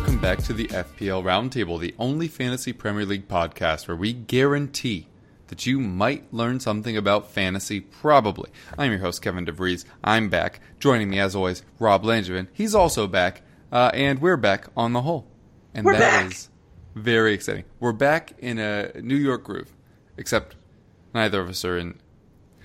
[0.00, 5.06] Welcome back to the FPL Roundtable, the only fantasy Premier League podcast where we guarantee
[5.48, 8.48] that you might learn something about fantasy, probably.
[8.78, 9.84] I'm your host, Kevin DeVries.
[10.02, 10.60] I'm back.
[10.78, 12.46] Joining me, as always, Rob Langevin.
[12.54, 13.42] He's also back.
[13.70, 15.26] Uh, and we're back on the whole.
[15.74, 16.32] And We're that back.
[16.32, 16.48] is
[16.94, 17.64] very exciting.
[17.78, 19.76] We're back in a New York groove,
[20.16, 20.56] except
[21.12, 22.00] neither of us are in.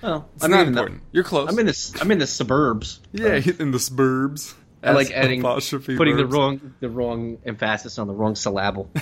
[0.02, 1.02] Well, It's not important.
[1.12, 1.50] You're close.
[1.50, 3.02] I'm in the I'm in the suburbs.
[3.12, 4.56] yeah, in the suburbs.
[4.86, 8.90] I like adding apostrophe putting the wrong the wrong emphasis on the wrong syllable.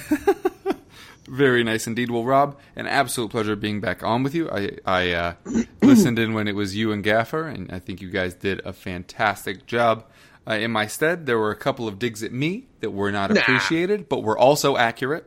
[1.27, 2.11] Very nice indeed.
[2.11, 4.49] Well, Rob, an absolute pleasure being back on with you.
[4.51, 5.33] I, I uh,
[5.81, 8.73] listened in when it was you and Gaffer, and I think you guys did a
[8.73, 10.03] fantastic job.
[10.45, 13.31] Uh, in my stead, there were a couple of digs at me that were not
[13.31, 13.39] Nah.
[13.39, 15.25] appreciated, but were also accurate.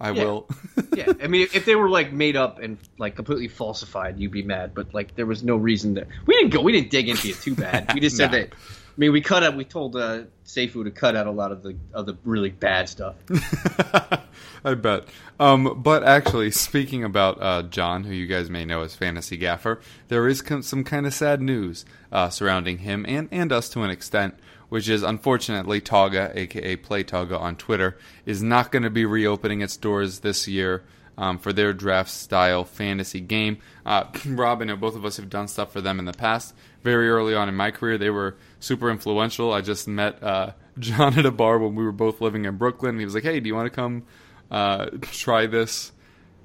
[0.00, 0.24] I Yeah.
[0.24, 0.48] will.
[0.96, 4.42] yeah, I mean, if they were like made up and like completely falsified, you'd be
[4.42, 4.74] mad.
[4.74, 6.60] But like, there was no reason that We didn't go.
[6.62, 7.92] We didn't dig into it too bad.
[7.94, 8.38] We just said Nah.
[8.38, 8.52] that.
[8.98, 9.54] I mean, we cut out.
[9.54, 12.88] We told uh, Seifu to cut out a lot of the of the really bad
[12.88, 13.14] stuff.
[14.64, 15.04] I bet.
[15.38, 19.80] Um, but actually, speaking about uh, John, who you guys may know as Fantasy Gaffer,
[20.08, 23.82] there is com- some kind of sad news uh, surrounding him and, and us to
[23.82, 24.34] an extent,
[24.68, 29.60] which is unfortunately Togga, aka Play Togga on Twitter, is not going to be reopening
[29.60, 30.82] its doors this year.
[31.16, 33.58] Um, for their draft style fantasy game.
[33.84, 36.54] Uh, Rob, know both of us have done stuff for them in the past.
[36.82, 39.52] Very early on in my career, they were super influential.
[39.52, 42.98] I just met uh, John at a bar when we were both living in Brooklyn.
[42.98, 44.04] He was like, "Hey, do you want to come
[44.50, 45.92] uh, try this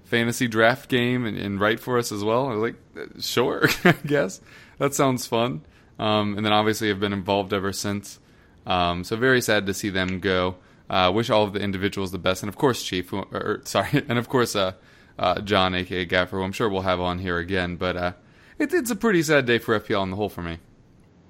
[0.06, 3.70] fantasy draft game and, and write for us as well?" I was like, "Uh, "Sure,
[3.84, 4.42] I guess
[4.80, 5.62] that sounds fun."
[6.00, 8.20] Um, and then obviously I've been involved ever since.
[8.66, 10.56] Um, so very sad to see them go.
[10.90, 14.04] Uh, wish all of the individuals the best, and of course Chief, or, or, sorry,
[14.08, 14.74] and of course uh,
[15.18, 17.76] uh, John, aka Gaffer, who I'm sure we'll have on here again.
[17.76, 18.18] But
[18.60, 20.60] it, it's a pretty sad day for FPL on the whole for me.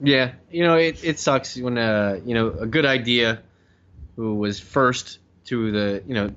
[0.02, 3.42] Yeah, you know, it, it sucks when uh, you know a good idea
[4.16, 6.32] who was first to the you know,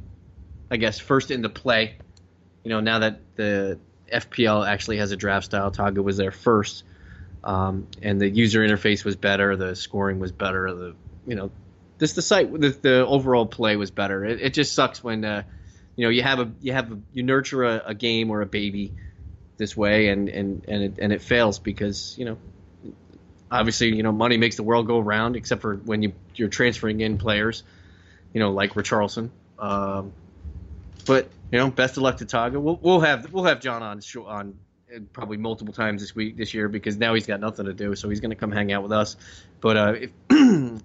[0.71, 1.97] I guess first into play.
[2.65, 3.79] You know, now that the
[4.13, 6.85] FPL actually has a draft style, Togga was there first,
[7.45, 10.97] um, and the user interface was better, the scoring was better, the
[11.27, 11.51] you know,
[11.99, 14.25] just the site, the, the overall play was better.
[14.25, 15.43] It, it just sucks when uh,
[15.97, 18.47] you know you have a you have a, you nurture a, a game or a
[18.47, 18.93] baby
[19.57, 22.39] this way and and and it, and it fails because you know
[23.51, 27.01] obviously, you know, money makes the world go round, except for when you you're transferring
[27.01, 27.63] in players,
[28.33, 29.31] you know, like Richarlison.
[29.59, 30.13] Um,
[31.07, 32.61] but you know, best of luck to Togga.
[32.61, 34.59] We'll we'll have we'll have John on on
[34.95, 37.95] uh, probably multiple times this week this year because now he's got nothing to do,
[37.95, 39.17] so he's going to come hang out with us.
[39.61, 40.11] But uh, if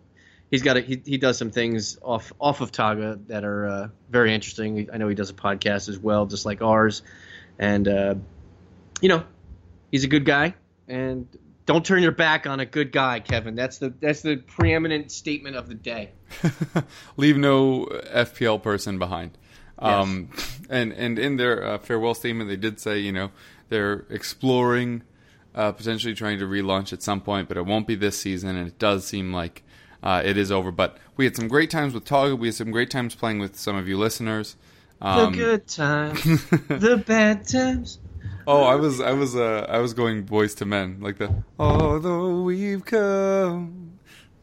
[0.51, 3.87] he's got a, he he does some things off off of Togga that are uh,
[4.09, 4.89] very interesting.
[4.93, 7.01] I know he does a podcast as well, just like ours,
[7.57, 8.15] and uh,
[9.01, 9.23] you know,
[9.91, 10.55] he's a good guy
[10.87, 11.27] and
[11.65, 13.55] don't turn your back on a good guy, Kevin.
[13.55, 16.11] That's the that's the preeminent statement of the day.
[17.17, 19.37] Leave no FPL person behind.
[19.79, 20.29] Um,
[20.69, 23.31] and and in their uh, farewell statement, they did say, you know,
[23.69, 25.03] they're exploring
[25.55, 28.55] uh, potentially trying to relaunch at some point, but it won't be this season.
[28.55, 29.63] And it does seem like
[30.03, 30.71] uh, it is over.
[30.71, 32.37] But we had some great times with Togga.
[32.37, 34.55] We had some great times playing with some of you listeners.
[35.01, 36.23] Um, the good times,
[36.67, 37.99] the bad times.
[38.51, 42.41] Oh, I was I was uh I was going Boyz II Men like the although
[42.41, 43.99] we've come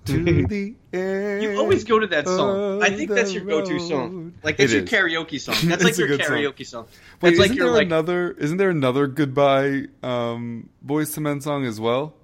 [0.06, 1.42] to the end.
[1.42, 2.82] You always go to that song.
[2.82, 4.34] I think that's your go-to song.
[4.42, 5.56] Like that's your karaoke song.
[5.68, 6.36] That's like your good song.
[6.36, 6.86] karaoke song.
[7.20, 8.30] Wait, That's like isn't your there like another?
[8.32, 12.14] Isn't there another goodbye um, Boyz II Men song as well?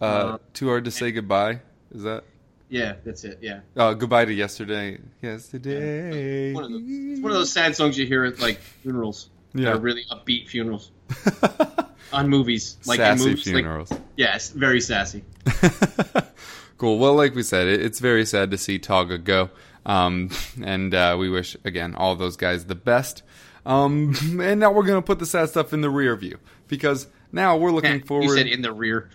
[0.00, 1.60] Uh, Uh, Too hard to say goodbye.
[1.94, 2.24] Is that
[2.68, 3.38] yeah, that's it.
[3.40, 4.98] Yeah, uh, goodbye to yesterday?
[5.22, 6.52] Yesterday.
[6.52, 9.30] one of those, it's one of those sad songs you hear at like funerals.
[9.54, 9.78] Yeah.
[9.80, 10.90] really upbeat funerals
[12.12, 12.76] on movies.
[12.86, 13.92] Like in Sassy movies, like- funerals.
[14.16, 15.24] yes, very sassy.
[16.78, 16.98] cool.
[16.98, 19.50] Well, like we said, it, it's very sad to see Togga go.
[19.86, 20.30] Um,
[20.62, 23.22] and uh, we wish, again, all those guys the best.
[23.64, 26.38] Um, and now we're going to put the sad stuff in the rear view
[26.68, 28.24] because now we're looking forward.
[28.24, 29.10] you said in the rear.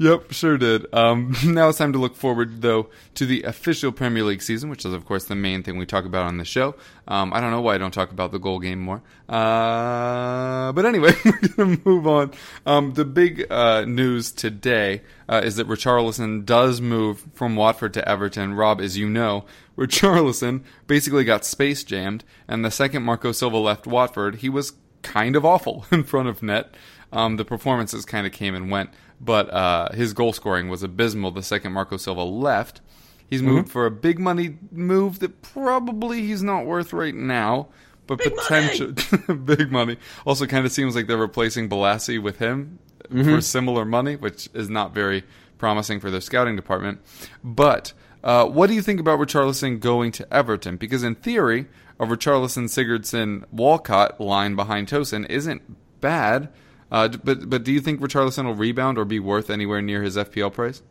[0.00, 0.86] Yep, sure did.
[0.94, 4.86] Um, now it's time to look forward, though, to the official Premier League season, which
[4.86, 6.74] is, of course, the main thing we talk about on the show.
[7.06, 9.02] Um, I don't know why I don't talk about the goal game more.
[9.28, 12.32] Uh, but anyway, we're going to move on.
[12.64, 18.08] Um, the big uh, news today uh, is that Richarlison does move from Watford to
[18.08, 18.54] Everton.
[18.54, 19.44] Rob, as you know,
[19.76, 25.36] Richarlison basically got space jammed, and the second Marco Silva left Watford, he was kind
[25.36, 26.74] of awful in front of net.
[27.12, 31.30] Um, the performances kind of came and went, but uh, his goal scoring was abysmal
[31.30, 32.80] the second Marco Silva left.
[33.28, 33.70] He's moved Mm-hmm.
[33.72, 37.68] for a big money move that probably he's not worth right now,
[38.08, 38.92] but potential
[39.44, 39.98] big money.
[40.26, 42.78] Also, kind of seems like they're replacing Bolasie with him
[43.10, 43.24] Mm-hmm.
[43.34, 45.24] for similar money, which is not very
[45.58, 47.00] promising for their scouting department.
[47.42, 47.92] But
[48.22, 50.76] uh, what do you think about Richarlison going to Everton?
[50.76, 51.66] Because in theory,
[51.98, 56.50] a Richarlison, Sigurdsson, Walcott line behind Tosun isn't bad.
[56.90, 60.16] Uh, but but do you think Richarlison will rebound or be worth anywhere near his
[60.16, 60.82] FPL price?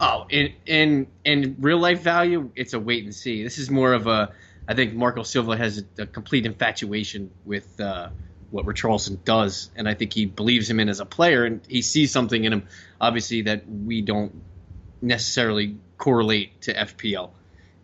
[0.00, 3.42] Oh, in in in real life value, it's a wait and see.
[3.42, 4.32] This is more of a.
[4.66, 8.08] I think Marco Silva has a, a complete infatuation with uh,
[8.50, 11.82] what Richarlison does, and I think he believes him in as a player, and he
[11.82, 12.68] sees something in him,
[13.00, 14.42] obviously that we don't
[15.02, 17.30] necessarily correlate to FPL.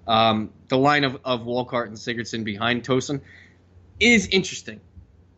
[0.06, 3.20] Um, the line of, of Walcott and Sigurdsson behind Tosun
[4.00, 4.80] is interesting.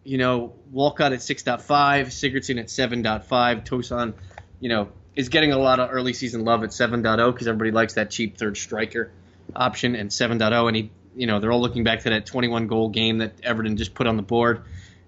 [0.05, 1.63] You know, Walcott at 6.5,
[2.07, 4.15] Sigurdsson at 7.5, Tosun,
[4.61, 7.95] you know, is getting a lot of early season love at 7.0 because everybody likes
[7.95, 9.13] that cheap third striker
[9.55, 10.67] option and 7.0.
[10.67, 13.77] And he, you know, they're all looking back to that 21 goal game that Everton
[13.77, 14.63] just put on the board.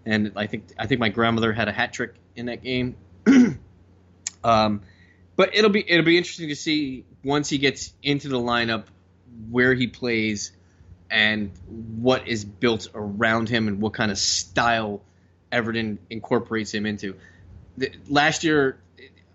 [0.06, 2.96] And I think I think my grandmother had a hat trick in that game.
[4.44, 4.82] um,
[5.36, 8.84] but it'll be it'll be interesting to see once he gets into the lineup
[9.50, 10.52] where he plays
[11.14, 15.00] and what is built around him and what kind of style
[15.52, 17.14] Everton incorporates him into.
[17.78, 18.80] The, last year,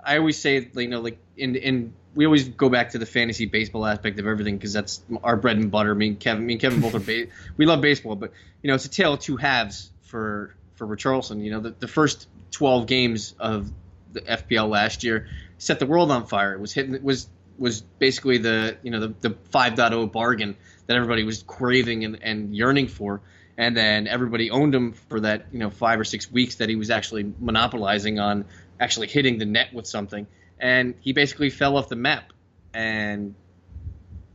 [0.03, 3.45] I always say, you know, like in in we always go back to the fantasy
[3.45, 5.95] baseball aspect of everything because that's our bread and butter.
[5.95, 7.27] Me and Kevin, me and Kevin both are ba-
[7.57, 11.41] we love baseball, but you know, it's a tale of two halves for for Richarlison.
[11.41, 13.71] You know, the, the first 12 games of
[14.11, 15.29] the FPL last year
[15.59, 16.53] set the world on fire.
[16.53, 17.29] It was hitting it was
[17.59, 20.55] was basically the you know the, the 5.0 bargain
[20.87, 23.21] that everybody was craving and, and yearning for.
[23.57, 26.75] And then everybody owned him for that you know five or six weeks that he
[26.75, 28.45] was actually monopolizing on
[28.79, 30.27] actually hitting the net with something.
[30.59, 32.31] And he basically fell off the map
[32.73, 33.35] and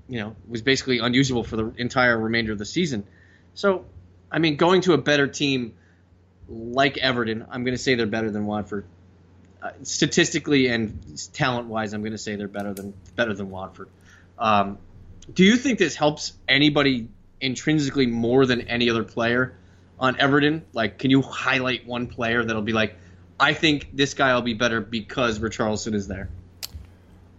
[0.08, 3.04] you know was basically unusable for the entire remainder of the season.
[3.54, 3.86] So
[4.34, 5.74] i mean going to a better team
[6.48, 8.84] like everton i'm going to say they're better than watford
[9.64, 13.88] uh, statistically and talent wise i'm going to say they're better than better than watford
[14.38, 14.78] um,
[15.32, 17.08] do you think this helps anybody
[17.40, 19.56] intrinsically more than any other player
[19.98, 20.64] on Everton?
[20.72, 22.96] Like, can you highlight one player that'll be like,
[23.38, 26.28] I think this guy will be better because Richarlison is there?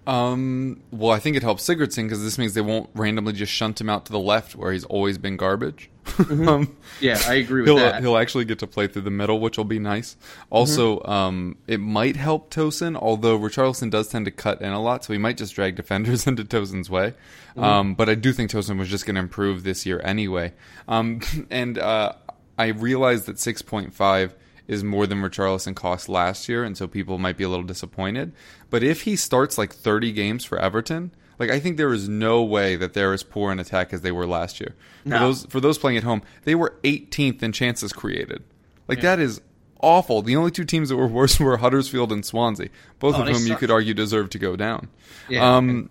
[0.07, 3.81] Um, well, I think it helps Sigurdsson because this means they won't randomly just shunt
[3.81, 5.89] him out to the left where he's always been garbage.
[6.29, 8.01] um, Yeah, I agree with he'll that.
[8.01, 10.15] he'll actually get to play through the middle, which will be nice.
[10.51, 15.03] Also, um, it might help Tosun, although Richarlison does tend to cut in a lot,
[15.03, 17.13] so he might just drag defenders into Tosun's way.
[17.57, 20.53] Um, but I do think Tosun was just going to improve this year anyway.
[20.87, 22.13] Um, and uh,
[22.59, 24.35] I realized that six point five
[24.67, 28.33] is more than Richarlison cost last year, and so people might be a little disappointed.
[28.69, 32.43] But if he starts like 30 games for Everton, like I think there is no
[32.43, 34.75] way that they're as poor in attack as they were last year.
[35.03, 35.19] For No.
[35.19, 38.43] those for those playing at home, they were 18th in chances created.
[38.87, 39.41] Like that is
[39.81, 40.21] awful.
[40.21, 42.69] The only two teams that were worse were Huddersfield and Swansea,
[42.99, 44.87] both Oh, of whom you could argue deserve to go down.
[45.29, 45.57] Yeah.
[45.57, 45.89] Um,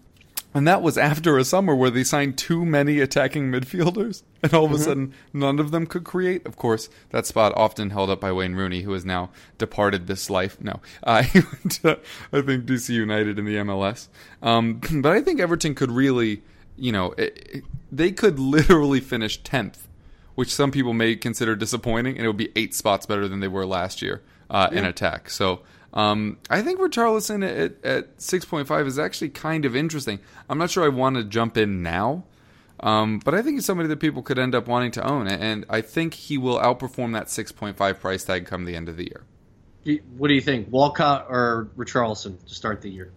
[0.55, 4.65] and that was after a summer where they signed too many attacking midfielders, and all
[4.65, 4.83] of a Mm-hmm.
[4.85, 6.47] sudden none of them could create.
[6.47, 10.31] Of course, that spot often held up by Wayne Rooney, who has now departed this
[10.31, 10.61] life.
[10.61, 11.99] No, uh, he went to,
[12.33, 14.09] I think DC United in the MLS.
[14.43, 16.43] Um, but I think Everton could really,
[16.77, 19.87] you know, it, it- they could literally finish tenth,
[20.35, 23.47] which some people may consider disappointing, and it would be eight spots better than they
[23.49, 25.31] were last year uh, in attack.
[25.31, 25.61] So.
[25.95, 30.19] Um, I think Richarlison at, at 6.5 is actually kind of interesting.
[30.49, 32.25] I'm not sure I want to jump in now,
[32.81, 35.65] um, but I think he's somebody that people could end up wanting to own, and
[35.71, 40.03] I think he will outperform that 6.5 price tag come the end of the year.
[40.17, 43.13] What do you think, Walcott or Richarlison to start the year?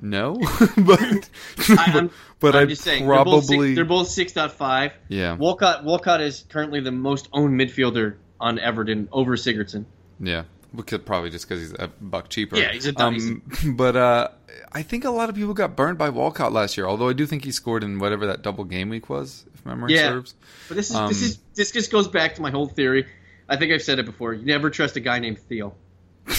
[0.00, 0.34] No,
[0.76, 1.30] but
[1.68, 2.10] I, I'm,
[2.40, 4.92] but I'm just saying probably they're both six point five.
[5.08, 5.34] Yeah.
[5.34, 9.84] Walcott Walcott is currently the most owned midfielder on Everton over Sigurdsson.
[10.20, 10.42] Yeah,
[10.86, 12.56] could probably just because he's a buck cheaper.
[12.56, 13.42] Yeah, he's a Um,
[13.76, 14.28] but uh,
[14.72, 16.86] I think a lot of people got burned by Walcott last year.
[16.86, 19.94] Although I do think he scored in whatever that double game week was, if memory
[19.94, 20.08] Yeah.
[20.08, 20.34] serves.
[20.68, 23.06] But this is Um, this is this just goes back to my whole theory.
[23.48, 24.32] I think I've said it before.
[24.32, 25.74] You never trust a guy named Theo.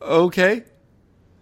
[0.00, 0.64] Okay,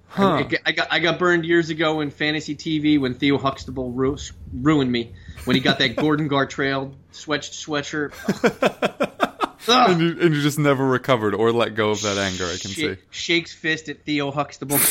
[0.07, 0.45] Huh.
[0.45, 4.19] I, I got I got burned years ago in fantasy TV when Theo Huxtable ru-
[4.53, 5.15] ruined me
[5.47, 8.13] when he got that Gordon Gartrell sweat sweatshirt.
[9.69, 12.45] And, you, and you just never recovered or let go of that anger.
[12.47, 12.97] I can Sh- see.
[13.11, 14.79] Shakes fist at Theo Huxtable.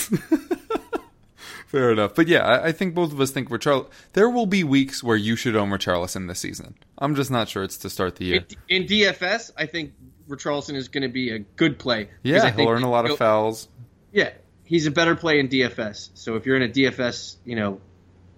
[1.68, 2.16] Fair enough.
[2.16, 3.88] But yeah, I, I think both of us think Richarl.
[4.14, 6.76] There will be weeks where you should own Richarlison this season.
[6.98, 8.46] I'm just not sure it's to start the year.
[8.68, 9.94] in, in DFS, I think
[10.28, 12.10] Richarlison is going to be a good play.
[12.24, 13.70] yeah, I he'll earn a lot of fouls.
[14.12, 14.32] Yeah,
[14.66, 16.10] he's a better play in DFS.
[16.14, 17.80] So if you're in a DFS, you know,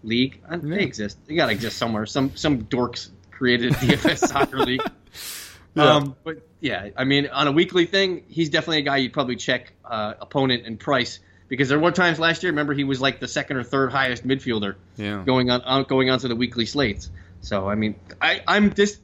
[0.03, 0.75] league, uh, Yeah.
[0.77, 1.17] they exist.
[1.25, 2.05] They got to exist somewhere.
[2.05, 4.81] Some some dorks created a DFS soccer league.
[5.75, 5.95] Yeah.
[5.95, 9.35] Um, but yeah, I mean, on a weekly thing, he's definitely a guy you'd probably
[9.35, 12.51] check uh, opponent and price because there were times last year.
[12.51, 15.23] Remember, he was like the second or third highest midfielder Yeah.
[15.25, 17.09] going on, on going onto the weekly slates.
[17.41, 18.99] So I mean, I, I'm this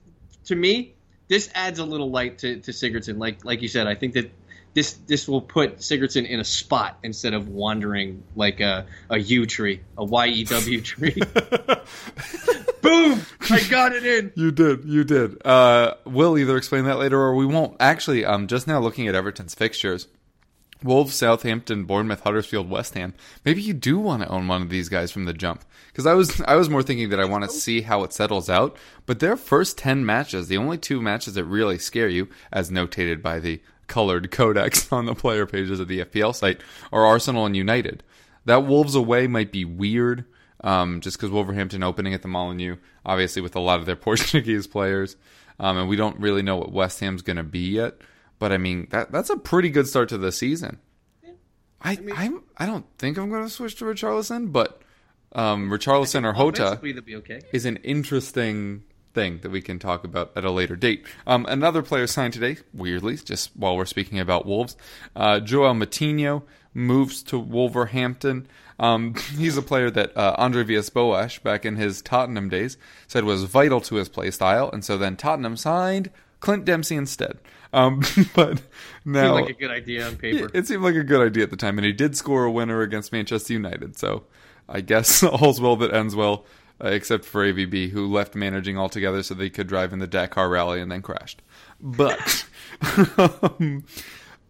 [0.46, 0.96] to me,
[1.28, 3.18] this adds a little light to, to Sigurdsson.
[3.18, 4.32] Like like you said, I think that
[4.74, 9.46] this this will put Sigurdsson in a spot instead of wandering like a a U
[9.46, 11.22] tree, a Y E W tree.
[12.82, 13.22] Boom!
[13.50, 14.32] I got it in.
[14.36, 15.46] You did, you did.
[15.46, 17.76] Uh, we'll either explain that later or we won't.
[17.80, 20.08] Actually, um, just now looking at Everton's fixtures,
[20.84, 23.14] Wolves, Southampton, Bournemouth, Huddersfield, West Ham.
[23.44, 25.66] Maybe you do want to own one of these guys from the jump.
[25.88, 28.50] Because I was, I was more thinking that I want to see how it settles
[28.50, 28.78] out.
[29.06, 33.22] But their first ten matches, the only two matches that really scare you, as notated
[33.22, 36.62] by the colored codex on the player pages of the FPL site,
[36.94, 38.04] are Arsenal and United.
[38.46, 40.26] That Wolves away might be weird
[40.64, 44.68] um, just because Wolverhampton opening at the Molineux, obviously with a lot of their Portuguese
[44.68, 45.16] players,
[45.60, 47.96] um, and we don't really know what West Ham's going to be yet.
[48.40, 50.80] But I mean, that that's a pretty good start to the season.
[51.82, 54.82] I I, am I don't think I'm going to switch to Richarlison, but
[55.34, 57.42] um, Richarlison or Hota okay.
[57.52, 61.06] is an interesting thing that we can talk about at a later date.
[61.26, 64.78] Um, another player signed today, weirdly, just while we're speaking about Wolves,
[65.16, 68.48] uh, Joel Moutinho moves to Wolverhampton.
[68.80, 73.44] Um, he's a player that uh, Andre Villas-Boas, back in his Tottenham days, said was
[73.44, 77.40] vital to his play style, and so then Tottenham signed Clint Dempsey instead.
[77.74, 78.02] Um,
[78.36, 78.62] but
[79.06, 80.50] now Seemed like a good idea on paper.
[80.54, 82.82] it seemed like a good idea at the time, and he did score a winner
[82.82, 83.98] against Manchester United.
[83.98, 84.24] So
[84.68, 86.46] I guess all's well that ends well,
[86.84, 90.50] uh, except for AVB, who left managing altogether so they could drive in the Dakar
[90.50, 91.42] Rally and then crashed.
[91.80, 92.46] But
[93.18, 93.84] um,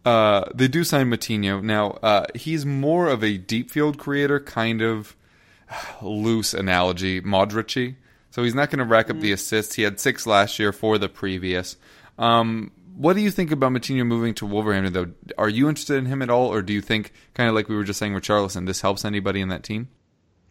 [0.04, 1.98] uh, they do sign Moutinho now.
[2.02, 5.16] Uh, he's more of a deep field creator, kind of
[6.02, 7.96] loose analogy, Modric.
[8.30, 9.74] So he's not going to rack up the assists.
[9.74, 11.76] He had six last year, for the previous.
[12.16, 15.32] Um, what do you think about Moutinho moving to Wolverhampton, though?
[15.36, 17.74] Are you interested in him at all, or do you think, kind of like we
[17.74, 19.88] were just saying with Charlison, this helps anybody in that team?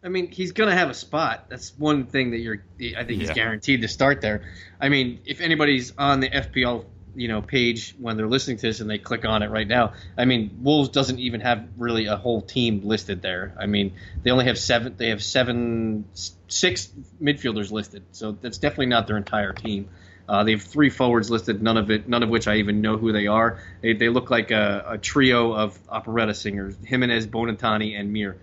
[0.04, 1.46] I mean, he's going to have a spot.
[1.50, 2.64] That's one thing that you're.
[2.98, 3.34] I think he's Yeah.
[3.34, 4.44] guaranteed to start there.
[4.80, 8.80] I mean, if anybody's on the FPL, you know, page when they're listening to this
[8.80, 12.16] and they click on it right now, I mean, Wolves doesn't even have really a
[12.16, 13.54] whole team listed there.
[13.60, 14.96] I mean, they only have seven.
[14.96, 16.06] They have seven,
[16.48, 16.90] six
[17.22, 18.04] midfielders listed.
[18.14, 19.90] So that's definitely not their entire team.
[20.30, 22.98] Uh, they have three forwards listed, none of it, none of which I even know
[22.98, 23.60] who they are.
[23.82, 28.38] They, they look like a, a trio of operetta singers: Jimenez, Bonatini, and Mir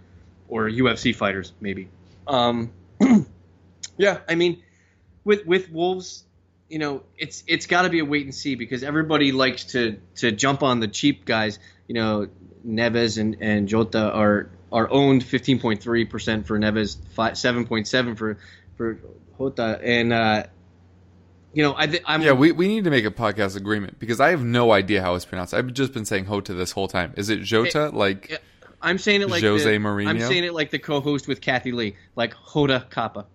[0.49, 1.89] or UFC fighters, maybe.
[2.27, 2.73] Um,
[3.97, 4.63] yeah, I mean,
[5.25, 6.25] with with Wolves,
[6.69, 9.99] you know, it's it's got to be a wait and see because everybody likes to
[10.17, 11.59] to jump on the cheap guys.
[11.89, 12.29] You know,
[12.67, 18.39] Neves and and Jota are are owned 15.3 percent for Neves, 7.7 for
[18.77, 18.99] for
[19.39, 20.45] Jota, and uh,
[21.57, 24.21] you know, I th- I'm Yeah, we, we need to make a podcast agreement because
[24.21, 25.55] I have no idea how it's pronounced.
[25.55, 27.15] I've just been saying Hota this whole time.
[27.17, 27.89] Is it Jota?
[27.89, 28.37] Like, Yeah,
[28.87, 30.09] I'm saying it like Jose the, Mourinho?
[30.09, 33.27] I'm saying it like the co-host with Kathie Lee, like Hoda Kappa.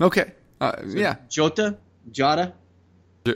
[0.00, 1.14] okay, uh, yeah.
[1.28, 1.78] Jota,
[2.10, 2.54] Jota.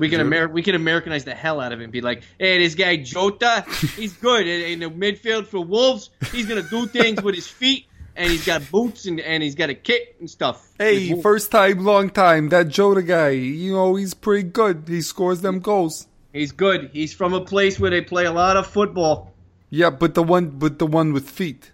[0.01, 0.21] We can?
[0.21, 1.85] Amer- we can Americanize the hell out of him.
[1.85, 3.65] and be like, hey, this guy Jota,
[3.97, 6.11] he's good in, in the midfield for Wolves.
[6.33, 9.71] He's gonna do things with his feet, and he's got boots and, and he's got
[9.71, 10.73] a kit and stuff.
[10.79, 12.49] Hey, first time, long time.
[12.49, 14.85] That Jota guy, you know, he's pretty good.
[14.89, 16.09] He scores them goals.
[16.33, 16.91] he's good.
[16.93, 19.34] He's from a place where they play a lot of football.
[19.75, 21.73] Yeah, but the one, but the one with feet.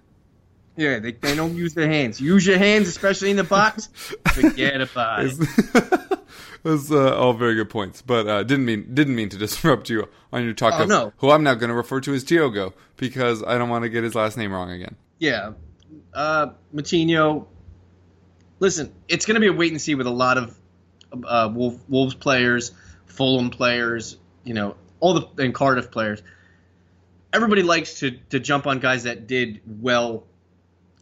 [0.75, 2.19] Yeah, they, they don't use their hands.
[2.19, 3.89] Use your hands, especially in the box.
[4.33, 6.19] Forget about it.
[6.63, 10.09] That's uh, all very good points, but uh, didn't mean didn't mean to disrupt you
[10.33, 11.13] on your talk Oh, of no.
[11.19, 14.03] who I'm now going to refer to as Diogo because I don't want to get
[14.03, 14.97] his last name wrong again.
[15.19, 15.53] Yeah.
[16.15, 17.49] Uh, Moutinho.
[18.61, 20.59] Listen, it's going to be a wait and see with a lot of
[21.25, 22.73] uh, Wolves players,
[23.05, 26.23] Fulham players, you know, all the and Cardiff players.
[27.33, 30.25] Everybody likes to to jump on guys that did well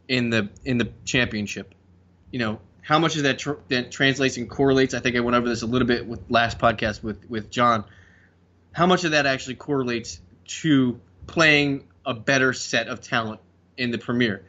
[0.08, 1.74] in the in the championship.
[2.30, 4.92] You know, how much of that, tr- that translates and correlates?
[4.94, 7.84] I think I went over this a little bit with last podcast with with John.
[8.72, 10.20] How much of that actually correlates
[10.62, 13.40] to playing a better set of talent
[13.76, 14.44] in the Premier.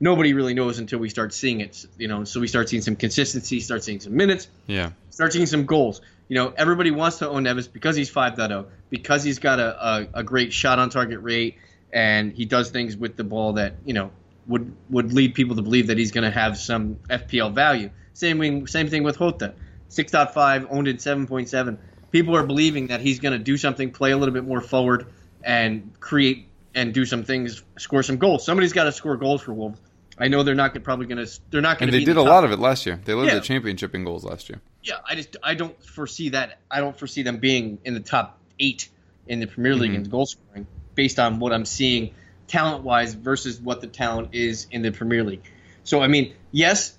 [0.00, 1.84] Nobody really knows until we start seeing it.
[1.98, 4.92] You know, so we start seeing some consistency, start seeing some minutes, Yeah.
[5.10, 6.00] start seeing some goals.
[6.28, 10.08] You know, everybody wants to own Neves because he's 5.0, because he's got a, a,
[10.14, 11.56] a great shot on target rate,
[11.92, 14.10] and he does things with the ball that, you know,
[14.46, 17.90] would would lead people to believe that he's going to have some FPL value.
[18.12, 19.54] Same thing, same thing with Hota.
[19.90, 21.78] 6.5, owned at 7.7.
[22.10, 25.06] People are believing that he's going to do something, play a little bit more forward,
[25.42, 28.44] and create and do some things, score some goals.
[28.44, 29.80] Somebody's got to score goals for Wolves.
[30.20, 31.40] I know they're not gonna- probably going to.
[31.50, 31.98] They're not going And to.
[31.98, 33.00] they did a lot of it last year.
[33.04, 33.34] They led Yeah.
[33.36, 34.60] the championship in goals last year.
[34.82, 36.58] Yeah, I just I don't foresee that.
[36.70, 38.88] I don't foresee them being in the top eight
[39.26, 40.04] in the Premier League mm-hmm.
[40.04, 42.14] in goal scoring based on what I'm seeing
[42.46, 45.42] talent wise versus what the talent is in the Premier League.
[45.84, 46.96] So I mean, yes,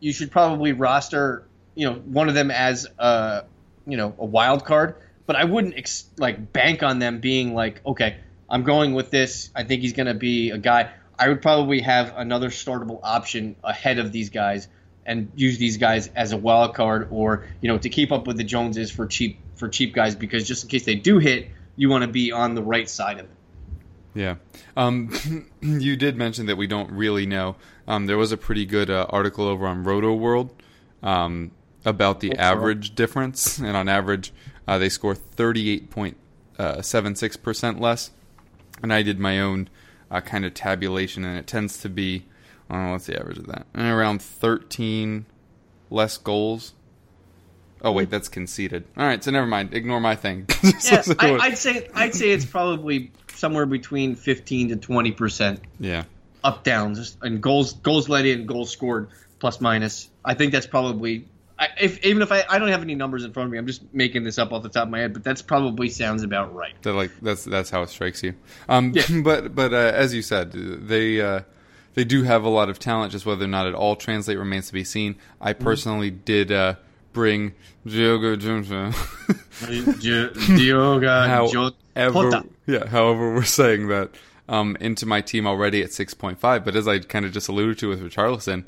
[0.00, 3.44] you should probably roster you know one of them as a
[3.86, 4.96] you know a wild card,
[5.26, 8.16] but I wouldn't ex- like bank on them being like okay,
[8.48, 9.50] I'm going with this.
[9.54, 10.90] I think he's going to be a guy.
[11.18, 14.68] I would probably have another startable option ahead of these guys
[15.04, 18.36] and use these guys as a wild card or you know to keep up with
[18.36, 21.88] the Joneses for cheap for cheap guys because just in case they do hit, you
[21.88, 23.30] want to be on the right side of it.
[24.14, 24.36] Yeah.
[24.76, 27.56] Um, you did mention that we don't really know.
[27.86, 30.50] Um, there was a pretty good uh, article over on Rotoworld
[31.02, 31.50] um,
[31.84, 34.32] about the average difference, and on average,
[34.66, 36.16] uh, they score thirty eight point
[36.80, 38.10] seven six percent less.
[38.82, 39.68] And I did my own
[40.10, 42.24] uh, kind of tabulation, and it tends to be,
[42.70, 43.66] know, what's the average of that?
[43.74, 45.26] Eh, Around thirteen
[45.90, 46.74] less goals.
[47.82, 48.84] Oh wait, that's conceded.
[48.96, 49.74] All right, so never mind.
[49.74, 50.46] Ignore my thing.
[50.90, 56.04] Yeah, I, I'd say I'd say it's probably somewhere between fifteen to twenty percent yeah.
[56.42, 60.10] up downs and goals goals let in, goals scored plus minus.
[60.24, 61.26] I think that's probably
[61.58, 63.66] I, if even if I, I don't have any numbers in front of me, I'm
[63.66, 66.54] just making this up off the top of my head, but that's probably sounds about
[66.54, 66.80] right.
[66.82, 68.34] That like that's that's how it strikes you.
[68.68, 69.02] Um, Yeah.
[69.24, 71.40] but but uh, as you said, they uh,
[71.94, 73.12] they do have a lot of talent.
[73.12, 75.16] Just whether or not it all translate remains to be seen.
[75.40, 75.64] I Mm-hmm.
[75.64, 76.74] personally did uh,
[77.12, 77.54] bring
[77.86, 78.92] Diogo Jota.
[80.56, 81.08] Diogo
[81.94, 82.86] however, yeah.
[82.86, 84.10] However, we're saying that
[84.48, 86.64] um, into my team already at six point five.
[86.64, 88.66] But as I kind of just alluded to with Richarlison,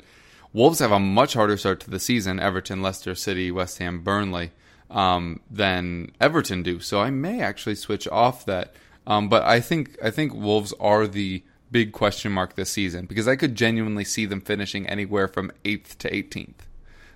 [0.53, 2.39] Wolves have a much harder start to the season.
[2.39, 4.51] Everton, Leicester City, West Ham, Burnley.
[4.89, 8.73] Um, than Everton do, so I may actually switch off that.
[9.07, 13.25] Um, but I think I think Wolves are the big question mark this season because
[13.25, 16.67] I could genuinely see them finishing anywhere from eighth to eighteenth.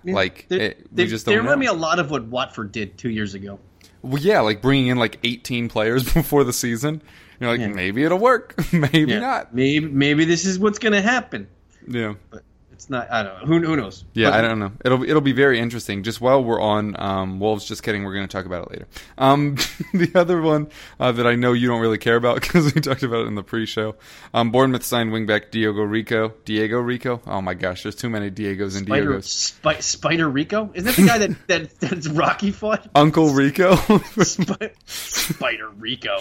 [0.04, 1.60] Like They, it, they, just they remind know.
[1.60, 3.58] me a lot of what Watford did two years ago.
[4.00, 7.02] Well, yeah, like bringing in like 18 players before the season.
[7.40, 7.66] You're like, Yeah.
[7.68, 9.18] maybe it'll work, maybe Yeah.
[9.20, 9.54] not.
[9.54, 11.46] Maybe maybe this is what's going to happen.
[11.86, 12.42] Yeah, But
[12.76, 13.10] it's not.
[13.10, 13.46] I don't know.
[13.46, 14.04] Who, who knows?
[14.12, 14.72] yeah, But I don't know.
[14.84, 16.02] It'll it'll be very interesting.
[16.02, 18.04] Just while we're on um, Wolves, just kidding.
[18.04, 18.86] We're going to talk about it later.
[19.16, 19.54] Um,
[19.94, 20.68] the other one
[21.00, 23.34] uh, that I know you don't really care about because we talked about it in
[23.34, 23.96] the pre-show.
[24.34, 26.34] Um, Bournemouth signed wingback Diego Rico.
[26.44, 27.22] Diego Rico.
[27.26, 29.24] Oh my gosh, there's too many Diegos and Spider, Diegos.
[29.24, 30.70] Spi- Spider Rico?
[30.74, 32.88] Isn't that the guy that, that that's Rocky fought?
[32.94, 33.76] Uncle Rico.
[34.22, 36.18] Spi- Spider Rico.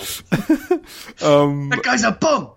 [1.22, 2.52] um, That guy's a bum.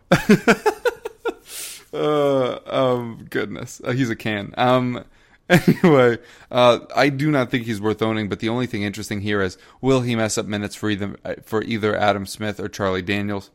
[1.92, 4.54] Uh, um, goodness, uh, he's a can.
[4.56, 5.04] Um,
[5.48, 6.18] anyway,
[6.50, 8.28] uh, I do not think he's worth owning.
[8.28, 11.62] But the only thing interesting here is, will he mess up minutes for either for
[11.62, 13.50] either Adam Smith or Charlie Daniels?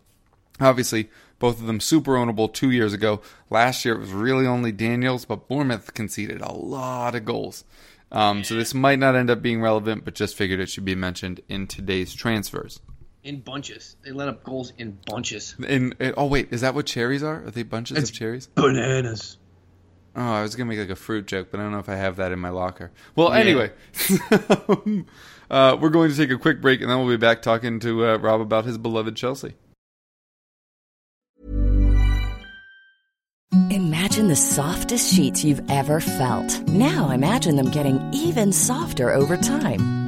[0.59, 3.21] Obviously, both of them super ownable two years ago.
[3.49, 7.63] Last year it was really only Daniels, but Bournemouth conceded a lot of goals.
[8.11, 10.95] Um, so this might not end up being relevant, but just figured it should be
[10.95, 12.79] mentioned in today's transfers.
[13.23, 13.95] In bunches.
[14.03, 15.55] They let up goals in bunches.
[15.65, 17.45] In, in oh wait, is that what cherries are?
[17.45, 18.47] Are they bunches It's- of cherries?
[18.47, 19.37] Bananas.
[20.15, 21.95] Oh, I was gonna make like a fruit joke, but I don't know if I
[21.95, 22.91] have that in my locker.
[23.15, 23.39] Well, Yeah.
[23.39, 23.71] anyway,
[25.49, 28.05] uh, we're going to take a quick break, and then we'll be back talking to
[28.05, 29.55] uh, Rob about his beloved Chelsea.
[33.71, 36.59] Imagine the softest sheets you've ever felt.
[36.67, 40.02] Now imagine them getting even softer over time.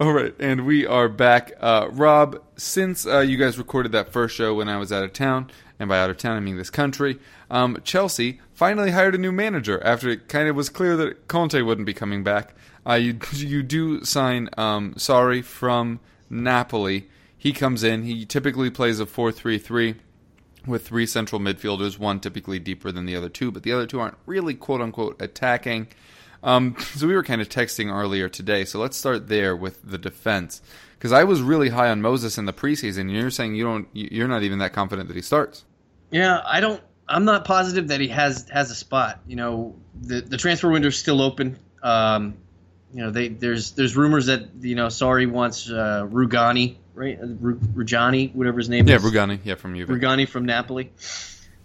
[0.00, 1.52] All right, and we are back.
[1.60, 5.12] Uh, Rob, since uh, you guys recorded that first show when I was out of
[5.12, 7.18] town, and by out of town I mean this country,
[7.50, 11.60] um, Chelsea finally hired a new manager after it kind of was clear that Conte
[11.60, 12.54] wouldn't be coming back.
[12.86, 16.00] Uh, you you do sign um, Sarri from
[16.30, 17.08] Napoli.
[17.36, 18.02] He comes in.
[18.02, 19.96] He typically plays a 4-3-3
[20.66, 24.00] with three central midfielders, one typically deeper than the other two, but the other two
[24.00, 25.88] aren't really quote unquote attacking.
[26.42, 28.64] Um, so we were kind of texting earlier today.
[28.64, 30.62] So let's start there with the defense
[30.98, 33.02] because I was really high on Moses in the preseason.
[33.02, 35.64] And you're saying you don't, you're not even that confident that he starts.
[36.10, 36.80] Yeah, I don't.
[37.08, 39.20] I'm not positive that he has has a spot.
[39.26, 41.58] You know, the the transfer window is still open.
[41.82, 42.34] Um,
[42.92, 47.18] you know, they there's there's rumors that you know Sarri wants uh, Rugani, right?
[47.18, 49.02] Uh, Rugani, whatever his name yeah, is.
[49.02, 49.88] Yeah, Rugani, yeah, from Juve.
[49.88, 50.92] Rugani from Napoli.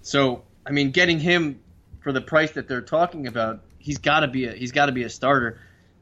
[0.01, 1.59] So I mean, getting him
[1.99, 4.91] for the price that they're talking about, he's got to be a he's got to
[4.91, 5.59] be a starter,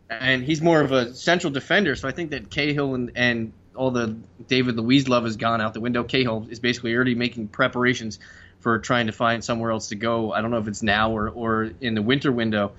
[0.10, 1.96] and he's more of a central defender.
[1.96, 4.18] So I think that Cahill and and all the
[4.48, 6.04] David Luiz love has gone out the window.
[6.04, 8.20] Cahill is basically already making preparations
[8.60, 10.34] for trying to find somewhere else to go.
[10.34, 12.72] I don't know if it's now or or in the winter window.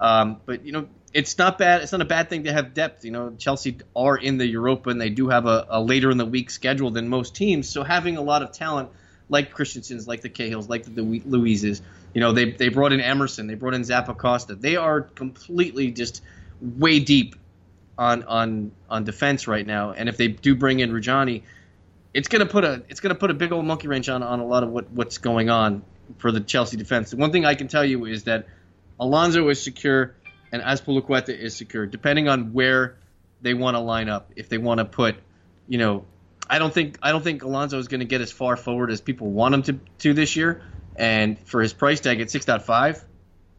[0.00, 1.82] Um, but you know, it's not bad.
[1.82, 3.04] It's not a bad thing to have depth.
[3.04, 6.18] You know, Chelsea are in the Europa and they do have a, a later in
[6.18, 7.68] the week schedule than most teams.
[7.68, 8.90] So having a lot of talent
[9.28, 11.80] like Christensen's, like the Cahills, like the, Luizes,
[12.18, 14.60] you know, they they brought in Emerson, they brought in Zappacosta.
[14.60, 16.20] They are completely just
[16.60, 17.36] way deep
[17.96, 19.92] on on on defense right now.
[19.92, 21.42] And if they do bring in Rugani,
[22.12, 24.44] it's gonna put a it's gonna put a big old monkey wrench on on a
[24.44, 25.84] lot of what what's going on
[26.16, 27.14] for the Chelsea defense.
[27.14, 28.48] one thing I can tell you is that
[28.98, 30.16] Alonso is secure
[30.50, 32.96] and Azpilicueta is secure, depending on where
[33.42, 34.32] they want to line up.
[34.34, 35.14] If they want to put,
[35.68, 36.04] you know,
[36.50, 39.00] I don't think I don't think Alonso is going to get as far forward as
[39.00, 40.62] people want him to to this year.
[40.98, 43.02] And for his price tag at six point five,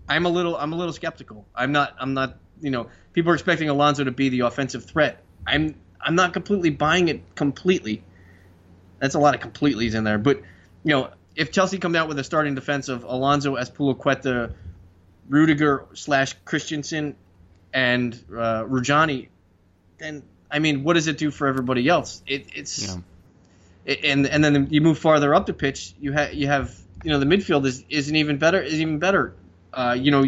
[0.08, 1.48] I'm a little I'm a little skeptical.
[1.56, 5.24] I'm not I'm not you know people are expecting Alonso to be the offensive threat.
[5.48, 8.04] I'm I'm not completely buying it completely.
[9.00, 10.38] That's a lot of completely's in there, but
[10.84, 14.54] you know if Chelsea come out with a starting defense of Alonso, Azpilicueta,
[15.30, 17.16] Rudiger slash Christensen
[17.74, 19.30] and uh, Rugani,
[20.00, 22.22] then I mean, what does it do for everybody else?
[22.28, 23.02] It, it's yeah.
[23.86, 27.12] it, and and then you move farther up the pitch, you have you have you
[27.12, 29.34] know the midfield is isn't even better is even better.
[29.74, 30.26] Uh, you know,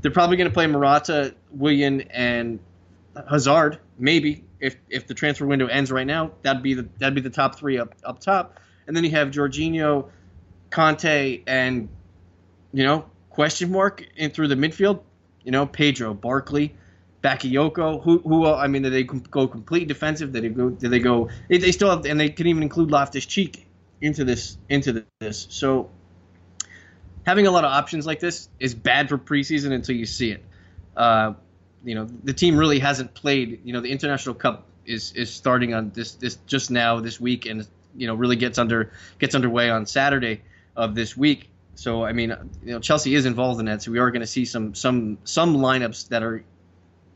[0.00, 2.60] they're probably going to play Morata, Willian, and
[3.28, 6.32] Hazard maybe if if the transfer window ends right now.
[6.42, 9.28] That'd be the that'd be the top three up up top, and then you have
[9.28, 10.08] Jorginho,
[10.70, 11.88] Kante, and
[12.72, 15.00] you know question mark in through the midfield.
[15.42, 16.74] You know, Pedro, Barkley,
[17.22, 18.02] Bakayoko.
[18.02, 18.46] Who, who?
[18.46, 20.32] I mean, did they go complete defensive?
[20.32, 20.70] Did they go?
[20.70, 21.28] Did they go?
[21.48, 23.66] They still have, and they can even include Loftus Cheek
[24.00, 25.46] into this into this.
[25.50, 25.90] So
[27.24, 30.44] having a lot of options like this is bad for preseason until you see it.
[30.96, 31.34] Uh,
[31.84, 33.60] you know, the team really hasn't played.
[33.64, 37.46] You know, the International Cup is is starting on this this just now this week,
[37.46, 40.42] and you know really gets under gets underway on Saturday
[40.76, 41.50] of this week.
[41.74, 42.34] So I mean,
[42.64, 45.18] you know, Chelsea is involved in that, so we are going to see some some
[45.24, 46.44] some lineups that are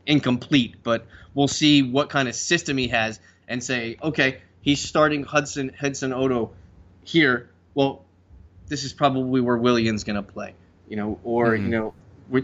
[0.05, 5.23] incomplete, but we'll see what kind of system he has and say, okay, he's starting
[5.23, 6.49] Hudson Hudson Odoi
[7.03, 7.49] here.
[7.73, 8.03] Well,
[8.69, 10.55] this is probably where Willian's going to play,
[10.87, 11.65] you know, or mm-hmm.
[11.65, 11.93] you know,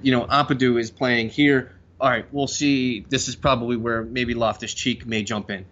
[0.02, 1.72] you know, Ampadu is playing here.
[2.02, 3.06] All right, we'll see.
[3.08, 5.66] This is probably where maybe Loftus Cheek may jump in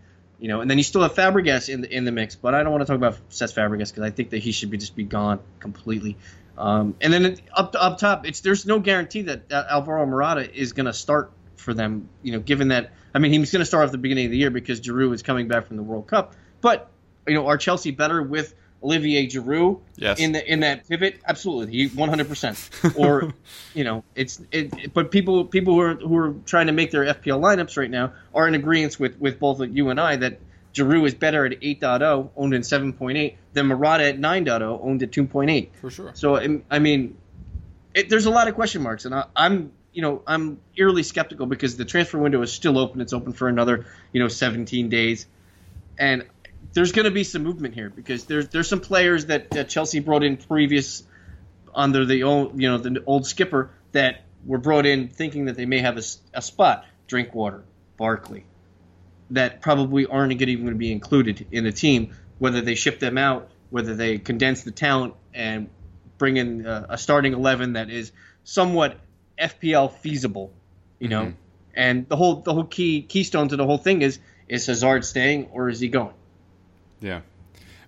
[0.43, 2.63] you know, and then you still have Fabregas in the in the mix, but I
[2.63, 4.93] don't want to talk about Cesc Fabregas because I think that he should be just
[4.93, 6.17] be gone completely.
[6.57, 10.73] Um, and then up up top, it's there's no guarantee that, that Alvaro Morata is
[10.73, 12.09] going to start for them.
[12.23, 14.37] You know, given that I mean he's going to start at the beginning of the
[14.37, 16.35] year because Giroud is coming back from the World Cup.
[16.59, 16.91] But
[17.25, 20.19] you know, are Chelsea better with Olivier Giroud yes.
[20.19, 21.19] in the in that pivot?
[21.27, 22.27] Absolutely, he 100.
[22.27, 23.33] percent Or
[23.73, 27.05] you know, it's it, But people people who are who are trying to make their
[27.05, 30.39] FPL lineups right now are in agreement with with both you and I that
[30.73, 35.69] Giroud is better at 8.0, owned in 7.8, than Morata at 9.0, owned at 2.8.
[35.79, 36.11] For sure.
[36.15, 37.17] So I mean,
[37.93, 41.45] it, there's a lot of question marks, and I, I'm you know I'm eerily skeptical
[41.45, 43.01] because the transfer window is still open.
[43.01, 45.27] It's open for another you know 17 days,
[45.97, 46.25] and
[46.73, 49.99] there's going to be some movement here because there's there's some players that, that Chelsea
[49.99, 51.03] brought in previous
[51.73, 55.65] under the old you know the old skipper that were brought in thinking that they
[55.65, 56.85] may have a, a spot.
[57.05, 57.63] Drinkwater,
[57.97, 58.45] Barkley,
[59.31, 62.15] that probably aren't even going to be included in the team.
[62.39, 65.69] Whether they ship them out, whether they condense the talent and
[66.17, 68.11] bring in a, a starting eleven that is
[68.43, 68.97] somewhat
[69.39, 70.53] FPL feasible,
[70.97, 71.25] you know.
[71.25, 71.37] Mm-hmm.
[71.75, 75.49] And the whole the whole key keystone to the whole thing is is Hazard staying
[75.51, 76.13] or is he going?
[77.03, 77.21] Yeah.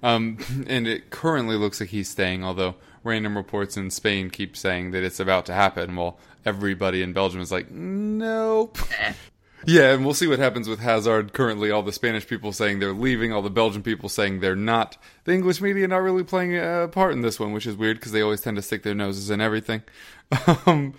[0.04, 4.92] Um, and it currently looks like he's staying, although random reports in Spain keep saying
[4.92, 5.96] that it's about to happen.
[5.96, 8.78] while everybody in Belgium is like, nope.
[9.66, 11.34] yeah, and we'll see what happens with Hazard.
[11.34, 14.98] Currently, all the Spanish people saying they're leaving, all the Belgian people saying they're not.
[15.24, 18.12] The English media not really playing a part in this one, which is weird because
[18.12, 19.82] they always tend to stick their noses in everything.
[20.66, 20.94] um,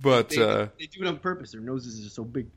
[0.00, 1.52] but They, uh, they do it on purpose.
[1.52, 2.48] Their noses are so big.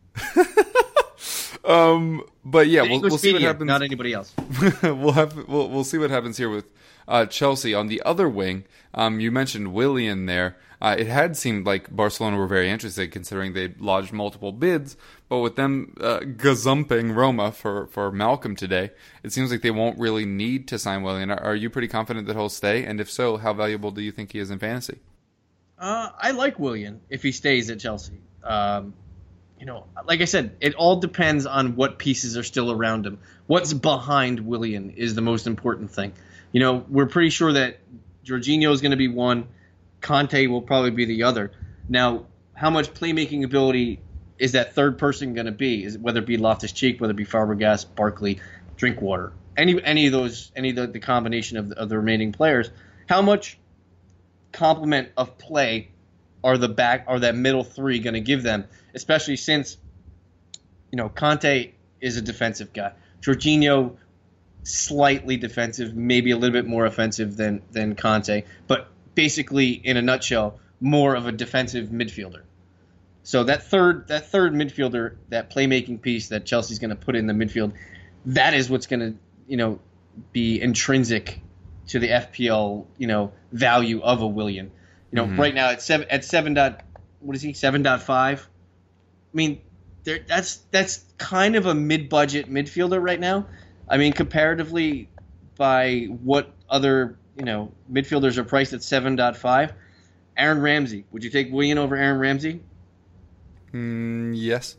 [1.63, 3.67] Um, but yeah, we'll, we'll see what happens.
[3.67, 4.33] Not anybody else.
[4.83, 6.65] we'll have we'll, we'll see what happens here with
[7.07, 8.65] uh, Chelsea on the other wing.
[8.93, 10.57] Um, you mentioned Willian there.
[10.81, 14.97] Uh, it had seemed like Barcelona were very interested, considering they lodged multiple bids.
[15.29, 18.91] But with them uh, gazumping Roma for, for Malcom today,
[19.23, 21.31] it seems like they won't really need to sign Willian.
[21.31, 22.83] Are, are you pretty confident that he'll stay?
[22.85, 24.99] And if so, how valuable do you think he is in fantasy?
[25.79, 28.19] Uh, I like Willian if he stays at Chelsea.
[28.43, 28.93] Um,
[29.59, 33.19] you know, like I said, it all depends on what pieces are still around him.
[33.47, 36.13] What's behind Willian is the most important thing.
[36.51, 37.79] You know, we're pretty sure that
[38.25, 39.47] Jorginho is going to be one.
[40.01, 41.51] Kante will probably be the other.
[41.87, 44.01] Now, how much playmaking ability
[44.37, 45.83] is that third person going to be?
[45.83, 48.39] Is whether it be Loftus Cheek, whether it be Fabregas, Barkley,
[48.75, 52.31] Drinkwater, any any of those, any of the, the combination of the, of the remaining
[52.31, 52.69] players?
[53.07, 53.57] How much
[54.51, 55.89] complement of play
[56.45, 59.77] are the back are that middle three going to give them, especially since
[60.91, 63.97] you know Kante is a defensive guy, Jorginho
[64.63, 70.01] slightly defensive, maybe a little bit more offensive than than Kante, but basically in a
[70.01, 72.43] nutshell, more of a defensive midfielder.
[73.23, 77.25] So that third that third midfielder, that playmaking piece that Chelsea's going to put in
[77.25, 77.73] the midfield,
[78.27, 79.79] that is what's going to you know
[80.31, 81.41] be intrinsic
[81.88, 84.71] to the FPL you know value of a Willian.
[85.11, 86.83] You know, right now at seven at seven dot
[87.19, 88.47] what is he seven dot five?
[89.33, 89.61] I mean,
[90.03, 93.47] there that's that's kind of a mid budget midfielder right now.
[93.87, 95.09] I mean, comparatively
[95.57, 99.73] by what other you know midfielders are priced at seven dot five.
[100.37, 102.61] Aaron Ramsey, would you take Willian over Aaron Ramsey?
[103.73, 104.75] Mm, yes.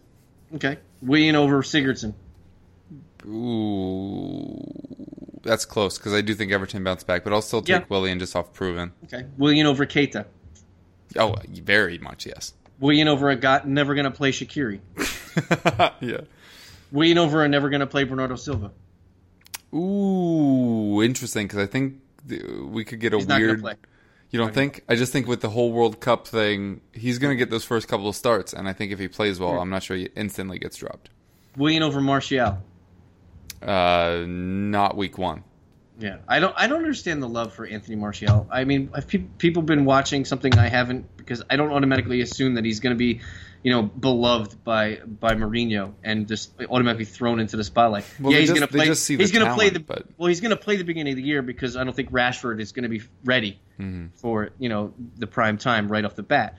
[0.55, 2.15] Okay, Willian over Sigurdsson.
[3.27, 5.06] Ooh,
[5.47, 7.85] that's close because I do think Everton bounced back, but I'll still take Yeah.
[7.89, 8.93] Willian just off proven.
[9.05, 10.27] Okay, Willian over Keita.
[11.19, 12.55] Oh, very much yes.
[12.81, 14.81] Willian over a got never going to play Shaqiri.
[16.01, 16.21] yeah.
[16.93, 18.71] Willian over a never going to play Bernardo Silva.
[19.75, 21.95] Ooh, interesting because I think
[22.29, 23.63] th- we could get a He's weird.
[24.31, 24.83] You don't think?
[24.89, 27.87] I just think with the whole World Cup thing, he's going to get those first
[27.89, 30.59] couple of starts, and I think if he plays well, I'm not sure he instantly
[30.59, 31.11] gets dropped.
[31.57, 32.59] Willian over Martial.
[33.63, 35.45] Uh, not week one.
[35.99, 36.55] Yeah, I don't.
[36.57, 38.47] I don't understand the love for Anthony Martial.
[38.51, 41.17] I mean, have pe- people been watching something I haven't?
[41.17, 43.23] Because I don't automatically assume that he's going to be,
[43.63, 48.05] you know, beloved by by Mourinho and just automatically thrown into the spotlight.
[48.21, 48.85] Well, yeah, he's going to play.
[48.85, 49.81] just see the he's going to play the.
[49.81, 52.11] but- Well, he's going to play the beginning of the year because I don't think
[52.11, 54.09] Rashford is going to be ready Mm-hmm.
[54.17, 56.59] for you know the prime time right off the bat.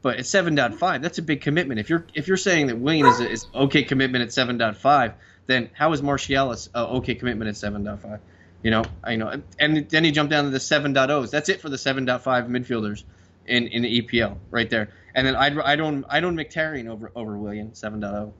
[0.00, 1.78] But at seven point five, that's a big commitment.
[1.80, 4.76] If you're if you're saying that Willian is a, is okay commitment at seven point
[4.78, 5.12] five,
[5.48, 8.20] then how is Martial a a okay commitment at seven point five?
[8.62, 11.30] You know, I know, and then he jumped down to the 7.0s.
[11.30, 13.04] That's it for the 7.5 midfielders
[13.46, 14.90] in in the EPL right there.
[15.14, 18.32] And then I'd I don't I don't Mkhitaryan over over Willian 7.0.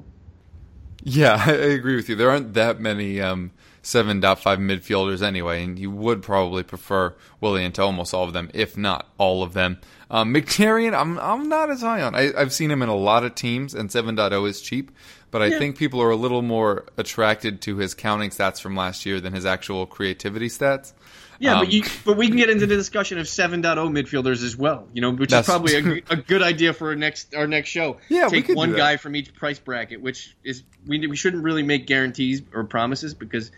[1.02, 2.16] Yeah, I agree with you.
[2.16, 4.20] There aren't that many um, 7.5
[4.58, 9.08] midfielders anyway, and you would probably prefer Willian to almost all of them, if not
[9.16, 9.78] all of them.
[10.10, 12.14] Um, I'm I'm not as high on.
[12.14, 14.90] I, I've seen him in a lot of teams, and 7.0 is cheap,
[15.30, 15.58] but I Yeah.
[15.58, 19.32] think people are a little more attracted to his counting stats from last year than
[19.32, 20.92] his actual creativity stats.
[21.40, 23.62] Yeah, Um, but you but we can get into the discussion of 7.0
[23.92, 24.88] midfielders as well.
[24.92, 25.74] You know, which is probably
[26.10, 27.98] a good idea for our next our next show.
[28.08, 31.62] Yeah, we take one guy from each price bracket, which is we we shouldn't really
[31.62, 33.50] make guarantees or promises because.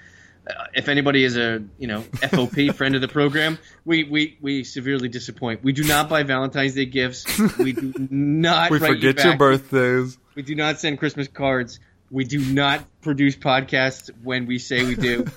[0.48, 4.64] Uh, if anybody is a you know FOP friend of the program, we, we, we
[4.64, 5.62] severely disappoint.
[5.62, 7.26] We do not buy Valentine's Day gifts.
[7.58, 8.70] We do not.
[8.70, 10.16] we forget your birthdays.
[10.40, 11.80] We do not send Christmas cards.
[12.10, 15.26] We do not produce podcasts when we say we do.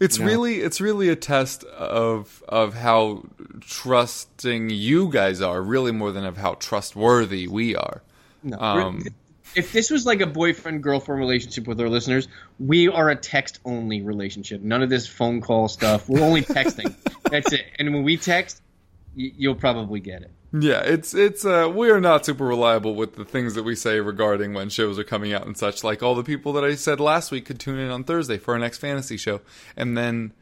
[0.00, 0.24] It's No.
[0.24, 3.22] really it's really a test of of how
[3.60, 8.02] trusting you guys are, really more than of how trustworthy we are.
[8.42, 8.58] No.
[8.58, 9.04] Um,
[9.54, 13.60] if this was like a boyfriend girlfriend relationship with our listeners, we are a text
[13.66, 14.62] only relationship.
[14.62, 16.08] None of this phone call stuff.
[16.08, 16.94] We're only texting.
[17.30, 17.66] That's it.
[17.78, 18.62] And when we text,
[19.14, 20.30] y- you'll probably get it.
[20.52, 24.00] Yeah, it's it's uh we are not super reliable with the things that we say
[24.00, 25.84] regarding when shows are coming out and such.
[25.84, 28.54] Like all the people that I said last week could tune in on Thursday for
[28.54, 29.40] our next fantasy show,
[29.76, 30.32] and then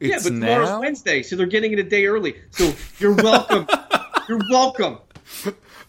[0.00, 0.80] it's yeah, but tomorrow's now.
[0.80, 2.36] Wednesday, so they're getting it a day early.
[2.50, 3.66] So you're welcome.
[4.28, 4.98] you're welcome.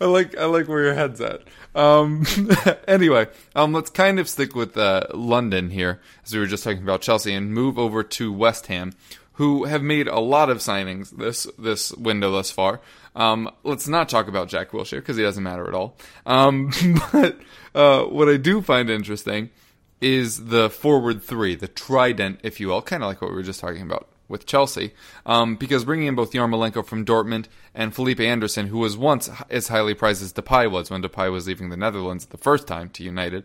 [0.02, 1.44] I like I like where your head's at.
[1.74, 2.26] Um,
[2.88, 6.84] anyway, um, let's kind of stick with uh, London here, as we were just talking
[6.84, 8.94] about Chelsea, and move over to West Ham,
[9.34, 12.82] who have made a lot of signings this this window thus far.
[13.16, 15.98] Um, let's not talk about Jack Wilshere because he doesn't matter at all.
[16.26, 16.72] Um,
[17.12, 17.40] but
[17.74, 19.50] uh, what I do find interesting
[20.02, 23.44] is the forward three, the trident, if you will, kind of like what we were
[23.44, 24.94] just talking about with Chelsea,
[25.26, 29.68] um, because bringing in both Yarmolenko from Dortmund and Felipe Anderson, who was once as
[29.68, 33.04] highly prized as Depay was when Depay was leaving the Netherlands the first time to
[33.04, 33.44] United,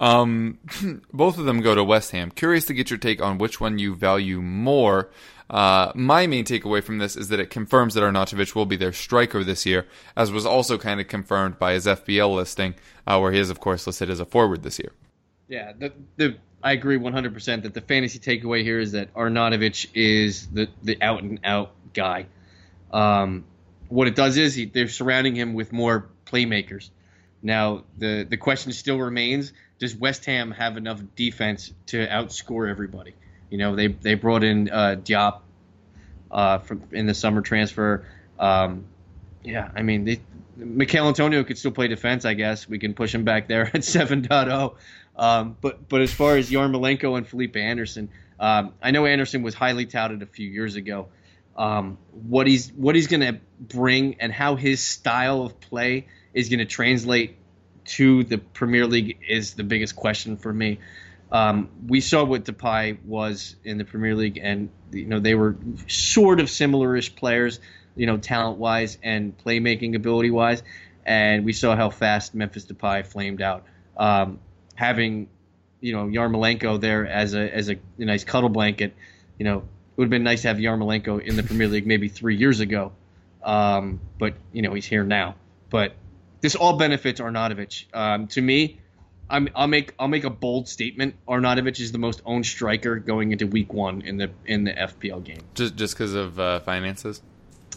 [0.00, 0.58] um,
[1.12, 2.32] both of them go to West Ham.
[2.32, 5.08] Curious to get your take on which one you value more.
[5.50, 8.92] Uh, my main takeaway from this is that it confirms that Arnautovic will be their
[8.92, 12.74] striker this year, as was also kind of confirmed by his FPL listing,
[13.06, 14.92] uh, where he is, of course, listed as a forward this year.
[15.48, 20.46] Yeah, the, the I agree 100% that the fantasy takeaway here is that Arnautovic is
[20.46, 22.26] the, the out and out guy.
[22.90, 23.44] Um,
[23.88, 26.88] what it does is he, they're surrounding him with more playmakers.
[27.42, 33.14] Now, the, the question still remains does West Ham have enough defense to outscore everybody?
[33.50, 35.40] You know, they, they brought in uh, Diop
[36.30, 38.06] uh, from, in the summer transfer.
[38.38, 38.86] Um,
[39.42, 40.20] yeah, I mean, they,
[40.60, 42.68] Antonio could still play defense, I guess.
[42.68, 44.74] We can push him back there at 7.0.
[45.16, 48.08] Um, but but as far as Yarmolenko and Felipe Anderson,
[48.40, 51.08] um, I know Anderson was highly touted a few years ago.
[51.56, 56.48] Um, what he's what he's going to bring and how his style of play is
[56.48, 57.36] going to translate
[57.84, 60.80] to the Premier League is the biggest question for me.
[61.34, 65.56] Um, we saw what Depay was in the Premier League, and you know they were
[65.88, 67.58] sort of similar-ish players,
[67.96, 70.62] you know, talent-wise and playmaking ability-wise,
[71.04, 73.64] and we saw how fast Memphis Depay flamed out.
[73.96, 74.38] Um,
[74.76, 75.28] having,
[75.80, 78.94] you know, Yarmolenko there as a as a, a nice cuddle blanket,
[79.36, 79.64] you know, it
[79.96, 82.92] would have been nice to have Yarmolenko in the Premier League maybe three years ago.
[83.42, 85.34] Um, but you know, he's here now.
[85.68, 85.94] But
[86.42, 87.86] this all benefits Arnautovic.
[87.92, 88.78] Um, to me,
[89.34, 91.16] i will make I'll make a bold statement.
[91.26, 95.24] Arnautovic is the most owned striker going into Week One in the in the FPL
[95.24, 95.42] game.
[95.54, 97.20] Just just because of uh, finances.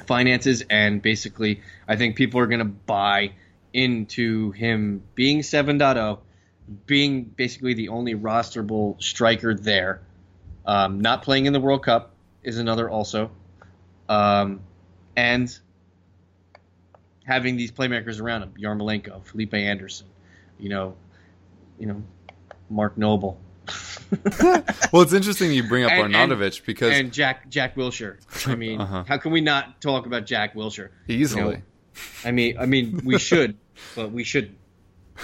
[0.06, 3.32] Finances and basically, I think people are going to buy
[3.74, 6.20] into him being 7.0
[6.86, 10.02] being basically the only rosterable striker there.
[10.66, 13.32] Um, not playing in the World Cup is another also.
[14.10, 14.62] Um,
[15.16, 15.58] and
[17.24, 20.08] having these playmakers around him, Yarmolenko, Felipe Anderson,
[20.60, 20.96] you know,
[21.80, 22.04] you know,
[22.70, 23.40] Mark Noble.
[24.92, 28.18] well, it's interesting you bring up and, Arnautovic and, because and Jack Jack Wilshere.
[28.48, 29.04] I mean, uh-huh.
[29.08, 30.90] how can we not talk about Jack Wilshere?
[31.08, 31.42] Easily.
[31.42, 31.62] You know,
[32.24, 33.58] I mean, I mean, we should,
[33.96, 34.58] but we shouldn't.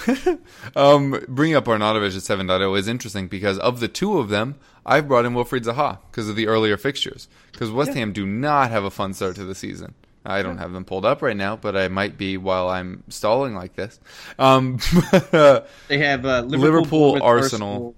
[0.76, 5.08] um, bringing up Arnautovic at 7.0 is interesting because of the two of them, I've
[5.08, 7.28] brought in Wilfried Zaha because of the earlier fixtures.
[7.52, 7.98] Because West yeah.
[7.98, 9.94] Ham do not have a fun start to the season.
[10.26, 13.56] I don't have them pulled up right now, but I might be while I'm stalling
[13.56, 14.00] like this.
[14.40, 14.80] Um,
[15.32, 17.70] they have uh, Liverpool, Liverpool Arsenal.
[17.70, 17.96] Arsenal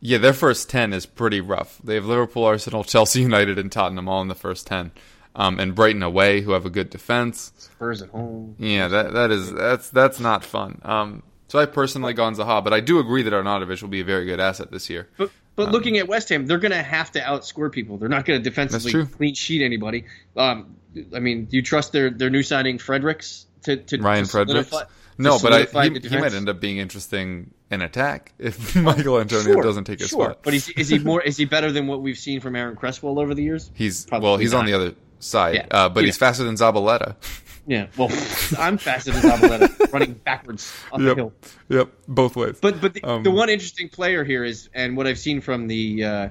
[0.00, 1.80] yeah, their first 10 is pretty rough.
[1.82, 4.92] They have Liverpool, Arsenal, Chelsea United, and Tottenham all in the first 10
[5.36, 7.52] um, and Brighton away, who have a good defense.
[7.58, 8.56] Spurs at home.
[8.58, 10.80] Yeah, that that is that's that's not fun.
[10.82, 14.04] Um, so I personally gone Zaha, but I do agree that Arnautovic will be a
[14.04, 15.08] very good asset this year.
[15.16, 17.98] But but um, looking at West Ham, they're going to have to outscore people.
[17.98, 20.04] They're not going to defensively clean sheet anybody.
[20.36, 20.76] Um,
[21.14, 24.74] I mean, do you trust their their new signing Fredericks to, to Ryan to Fredericks?
[25.18, 29.54] No, but I, he, he, might end up being interesting in attack if Michael Antonio
[29.54, 30.26] sure, doesn't take his sure.
[30.26, 30.42] spot.
[30.42, 31.22] But is, is he more?
[31.22, 33.70] Is he better than what we've seen from Aaron Cresswell over the years?
[33.74, 34.60] He's Probably well, he's not.
[34.60, 35.66] on the other side, yeah.
[35.70, 36.06] uh, but yeah.
[36.06, 37.16] he's faster than Zabaleta.
[37.68, 38.08] Yeah, well,
[38.60, 41.08] I'm faster than Zabaleta, running backwards up yep.
[41.08, 41.32] the hill.
[41.68, 42.58] Yep, both ways.
[42.60, 45.66] But but the, um, the, one interesting player here is, and what I've seen from
[45.66, 46.28] the, uh,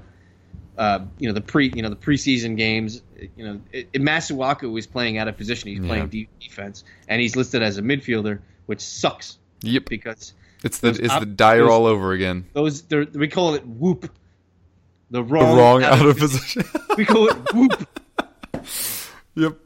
[0.77, 3.01] uh, you know, the pre, you know, the preseason games,
[3.35, 5.69] you know, it, it Masuaku is playing out of position.
[5.69, 6.25] He's playing yeah.
[6.39, 9.37] defense, and he's listed as a midfielder, which sucks.
[9.61, 9.85] Yep.
[9.85, 10.33] Because
[10.63, 12.45] it's the it's op- the dire all over again.
[12.53, 14.11] Those we call it whoop.
[15.11, 16.63] The wrong, the wrong out, out of position.
[16.97, 17.89] we call it whoop.
[19.37, 19.57] Yep.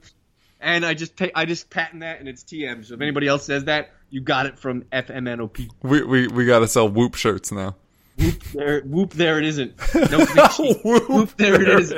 [0.60, 2.84] And I just pay, I just patent that, and it's TM.
[2.84, 5.70] So if anybody else says that, you got it from FMNOP.
[5.84, 7.76] We we we got to sell Whoop shirts now.
[8.20, 9.74] Whoop there, whoop there it isn't.
[10.12, 10.26] No
[10.84, 11.92] whoop, whoop there it is.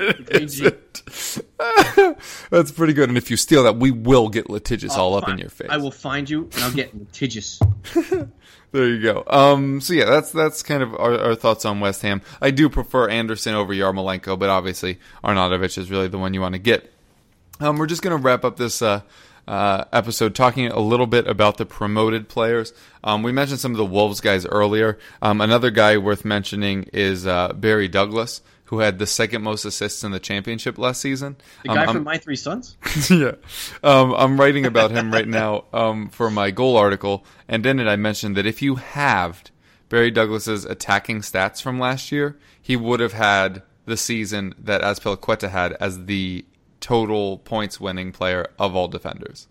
[0.61, 1.07] It
[2.49, 3.09] That's pretty good.
[3.09, 5.69] And if you steal that, we will get litigious all up in your face.
[5.69, 7.59] I will find you, and I'll get litigious.
[8.71, 9.23] there you go.
[9.27, 12.21] Um, so yeah, that's that's kind of our, our, thoughts on West Ham.
[12.41, 16.53] I do prefer Anderson over Yarmolenko, but obviously Arnautovic is really the one you want
[16.53, 16.91] to get.
[17.59, 19.01] Um, we're just going to wrap up this uh,
[19.47, 22.73] uh, episode talking a little bit about the promoted players.
[23.03, 24.97] Um, we mentioned some of the Wolves guys earlier.
[25.21, 30.03] Um, another guy worth mentioning is uh, Barry Douglas, who had the second most assists
[30.03, 31.35] in the championship last season.
[31.63, 32.77] The Um, guy I'm- from My Three Sons.
[33.09, 33.33] yeah.
[33.83, 37.87] Um, I'm writing about him right now um, for my goal article, and in it
[37.87, 39.51] I mentioned that if you halved
[39.89, 45.49] Barry Douglas's attacking stats from last year, he would have had the season that Azpilicueta
[45.49, 46.45] had as the
[46.81, 49.47] total points winning player of all defenders.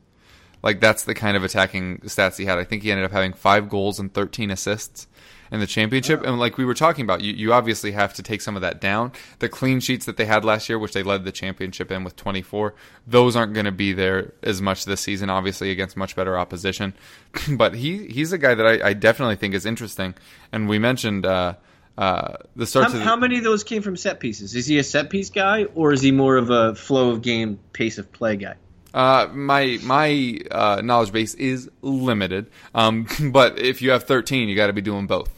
[0.62, 2.58] Like that's the kind of attacking stats he had.
[2.58, 5.06] I think he ended up having five goals and 13 assists
[5.50, 6.22] in the championship.
[6.22, 8.80] And like we were talking about, you, you obviously have to take some of that
[8.80, 9.12] down.
[9.38, 12.16] The clean sheets that they had last year, which they led the championship in with
[12.16, 12.74] 24,
[13.06, 16.94] those aren't going to be there as much this season, obviously against much better opposition.
[17.50, 20.14] but he he's a guy that I, I definitely think is interesting.
[20.52, 21.54] And we mentioned uh,
[22.00, 24.54] uh, the start How, the, how many of those came from set pieces?
[24.54, 27.60] Is he a set piece guy, or is he more of a flow of game,
[27.74, 28.54] pace of play guy?
[28.94, 32.50] Uh, my my uh, knowledge base is limited.
[32.74, 35.28] Um, but if you have 13, you got to be doing both.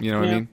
[0.00, 0.48] You know what I mean?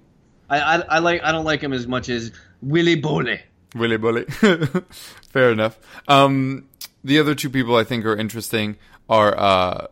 [0.49, 3.39] I, I, I like I don't like him as much as Willy Boly.
[3.74, 4.26] Willy bully.
[5.30, 5.80] Fair enough.
[6.09, 6.68] Um,
[7.05, 8.76] the other two people I think are interesting
[9.09, 9.88] are uh,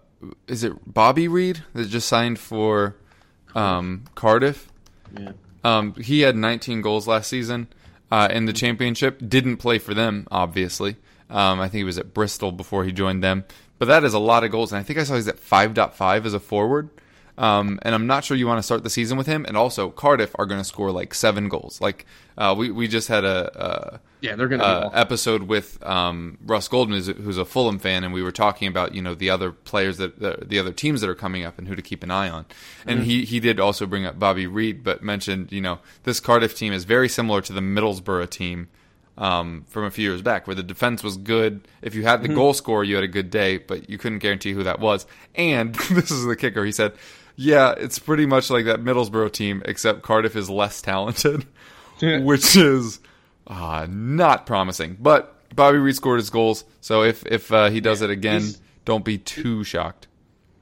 [0.48, 2.98] is it Bobby Reid that just signed for
[3.56, 4.68] um, Cardiff?
[5.18, 5.32] Yeah.
[5.64, 7.68] Um, he had 19 goals last season
[8.12, 9.22] uh, in the championship.
[9.28, 10.98] Didn't play for them, obviously.
[11.30, 13.46] Um, I think he was at Bristol before he joined them.
[13.80, 16.26] But that is a lot of goals, and I think I saw he's at 5.5
[16.26, 16.90] as a forward.
[17.42, 19.46] Um, and I'm not sure you want to start the season with him.
[19.48, 21.82] And also, Cardiff are going to score like seven goals.
[21.82, 22.06] Like
[22.38, 23.52] uh, we we just had a,
[23.96, 28.04] a Yeah, they're gonna uh, episode with um, Russ Goldman, who's, who's a Fulham fan,
[28.04, 31.02] and we were talking about you know the other players that the, the other teams
[31.02, 32.46] that are coming up and who to keep an eye on.
[32.86, 33.10] And Mm-hmm.
[33.10, 36.74] he he did also bring up Bobby Reid, but mentioned you know this Cardiff team
[36.74, 38.68] is very similar to the Middlesbrough team
[39.18, 41.68] um, from a few years back, where the defense was good.
[41.82, 42.38] If you had the Mm-hmm.
[42.38, 45.06] goal scorer, you had a good day, but you couldn't guarantee who that was.
[45.36, 46.64] And this is the kicker.
[46.66, 46.94] He said,
[47.36, 51.46] "Yeah, it's pretty much like that Middlesbrough team, except Cardiff is less talented."
[52.02, 53.00] which is
[53.48, 54.98] uh, not promising.
[55.00, 58.44] But Bobby Reid scored his goals, so if if uh, he does it again,
[58.86, 60.08] don't be too shocked.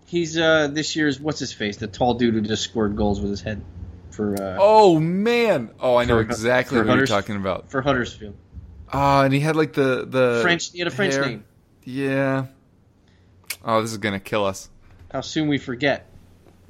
[0.05, 3.30] He's uh this year's what's his face, the tall dude who just scored goals with
[3.30, 3.63] his head
[4.09, 5.70] for uh Oh man!
[5.80, 7.70] Oh, I know For- exactly for what you're talking about.
[7.70, 8.36] for Huddersfield.
[8.91, 11.26] Ah, and he had like the the French he had a French hair.
[11.26, 11.45] name.
[11.84, 12.47] Yeah.
[13.63, 14.70] Oh, this is gonna kill us.
[15.11, 16.09] How soon we forget.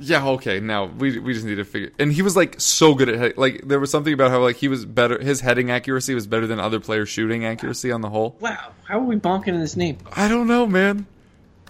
[0.01, 0.59] Yeah, okay.
[0.61, 1.91] Now we we just need to figure.
[1.99, 4.55] And he was like so good at head- like there was something about how like
[4.55, 5.19] he was better.
[5.19, 8.37] His heading accuracy was better than other players' shooting accuracy on the whole.
[8.39, 9.97] Wow, how are we bonking in this name?
[10.15, 11.05] I don't know, man.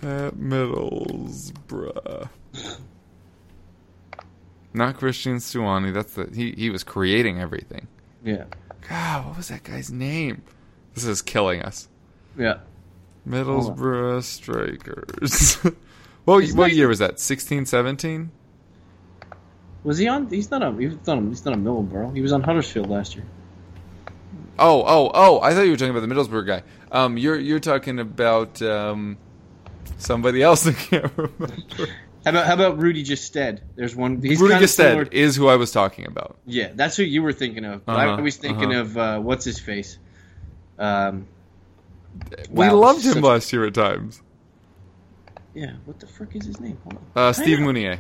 [0.04, 2.30] At Middlesbrough.
[4.74, 5.92] Not Cristhian Stuani.
[5.94, 6.52] That's the he.
[6.52, 7.88] He was creating everything.
[8.24, 8.46] Yeah.
[8.88, 10.44] God, what was that guy's name?
[10.94, 11.88] This is killing us.
[12.38, 12.60] Yeah.
[13.28, 15.58] Middlesbrough Strikers.
[16.30, 17.20] what Isn't what that- year was that?
[17.20, 18.32] 16, 17?
[19.84, 22.14] Was he on he's not on he's not on he's not on Middleborough.
[22.14, 23.26] He was on Huddersfield last year.
[24.58, 25.40] Oh, oh, oh!
[25.40, 26.64] I thought you were talking about the Middlesbrough guy.
[26.92, 29.18] Um, you're you're talking about um,
[29.98, 30.68] somebody else.
[30.68, 31.48] I can't remember.
[32.26, 33.62] How about how about Rudy Gestede?
[33.76, 36.38] There's one he's Rudy Gestede is who I was talking about.
[36.46, 37.84] Yeah, that's who you were thinking of.
[37.88, 38.82] Uh-huh, I was thinking uh-huh.
[38.82, 39.98] of uh, what's his face.
[40.78, 41.26] Um,
[42.50, 44.22] we wow, loved him such- last year at times.
[45.54, 46.78] Yeah, what the frick is his name?
[46.84, 47.24] Hold on.
[47.30, 47.62] Uh, Steve I.
[47.64, 48.00] Mounié.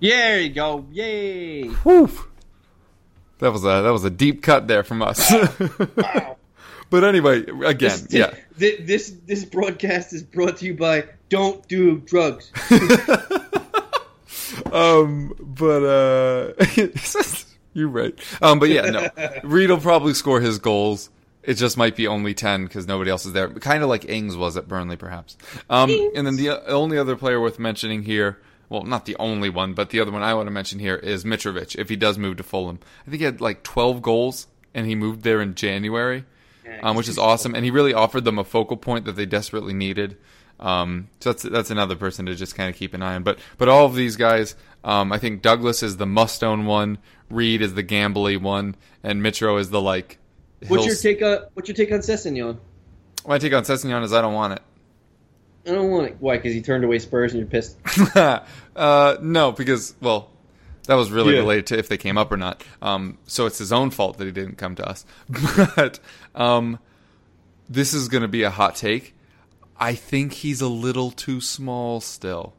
[0.00, 0.86] Yeah, there you go.
[0.92, 1.68] Yay!
[1.68, 2.10] Whew.
[3.38, 5.32] That was a that was a deep cut there from us.
[5.96, 6.36] wow.
[6.90, 8.34] but anyway, again, This, yeah.
[8.56, 12.52] thi- This this broadcast is brought to you by Don't Do Drugs.
[14.72, 16.52] Um, but uh,
[17.74, 18.18] you're right.
[18.42, 19.08] Um, but yeah, no.
[19.44, 21.10] Reid will probably score his goals.
[21.48, 23.48] It just might be only ten because nobody else is there.
[23.48, 25.38] Kind of like Ings was at Burnley, perhaps.
[25.70, 28.38] Um, and then the only other player worth mentioning here.
[28.68, 31.24] Well, not the only one, but the other one I want to mention here is
[31.24, 31.74] Mitrovic.
[31.76, 34.94] If he does move to Fulham, I think he had like 12 goals, and he
[34.94, 36.26] moved there in January,
[36.82, 37.54] um, which is awesome.
[37.54, 40.18] And he really offered them a focal point that they desperately needed.
[40.60, 43.22] Um, so that's that's another person to just kind of keep an eye on.
[43.22, 46.98] But but all of these guys, um, I think Douglas is the must own one,
[47.30, 50.18] Reid is the gambly one, and Mitro is the like.
[50.66, 52.58] What's your take on What's your take on Sessegnon?
[53.26, 54.62] My take on Sessegnon is I don't want it.
[55.66, 56.16] I don't want it.
[56.18, 56.36] Why?
[56.36, 57.76] Because he turned away Spurs and you're pissed.
[58.76, 60.30] uh, no, because well,
[60.86, 61.40] that was really Yeah.
[61.40, 62.64] related to if they came up or not.
[62.80, 65.04] Um, so it's his own fault that he didn't come to us.
[65.76, 66.00] But
[66.34, 66.78] um,
[67.68, 69.14] this is going to be a hot take.
[69.78, 72.54] I think he's a little too small still.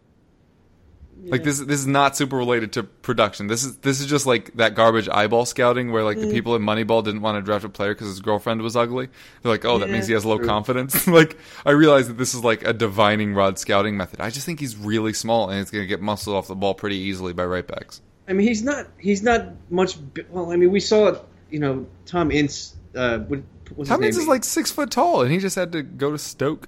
[1.25, 3.47] Like this, this is not super related to production.
[3.47, 6.21] This is this is just like that garbage eyeball scouting where like Mm.
[6.27, 9.09] the people in Moneyball didn't want to draft a player because his girlfriend was ugly.
[9.41, 10.47] They're like, oh, that Yeah, means he has low true.
[10.47, 11.07] confidence.
[11.07, 14.21] like I realize that this is like a divining rod scouting method.
[14.21, 16.73] I just think he's really small and he's going to get muscled off the ball
[16.73, 18.01] pretty easily by right backs.
[18.27, 18.87] I mean, he's not.
[18.99, 19.97] He's not much.
[20.29, 21.17] Well, I mean, we saw
[21.49, 22.75] you know Tom Ince.
[22.95, 23.41] Uh, what,
[23.75, 24.21] what's Tom his Ince name?
[24.23, 26.67] is like six foot tall, and he just had to go to Stoke.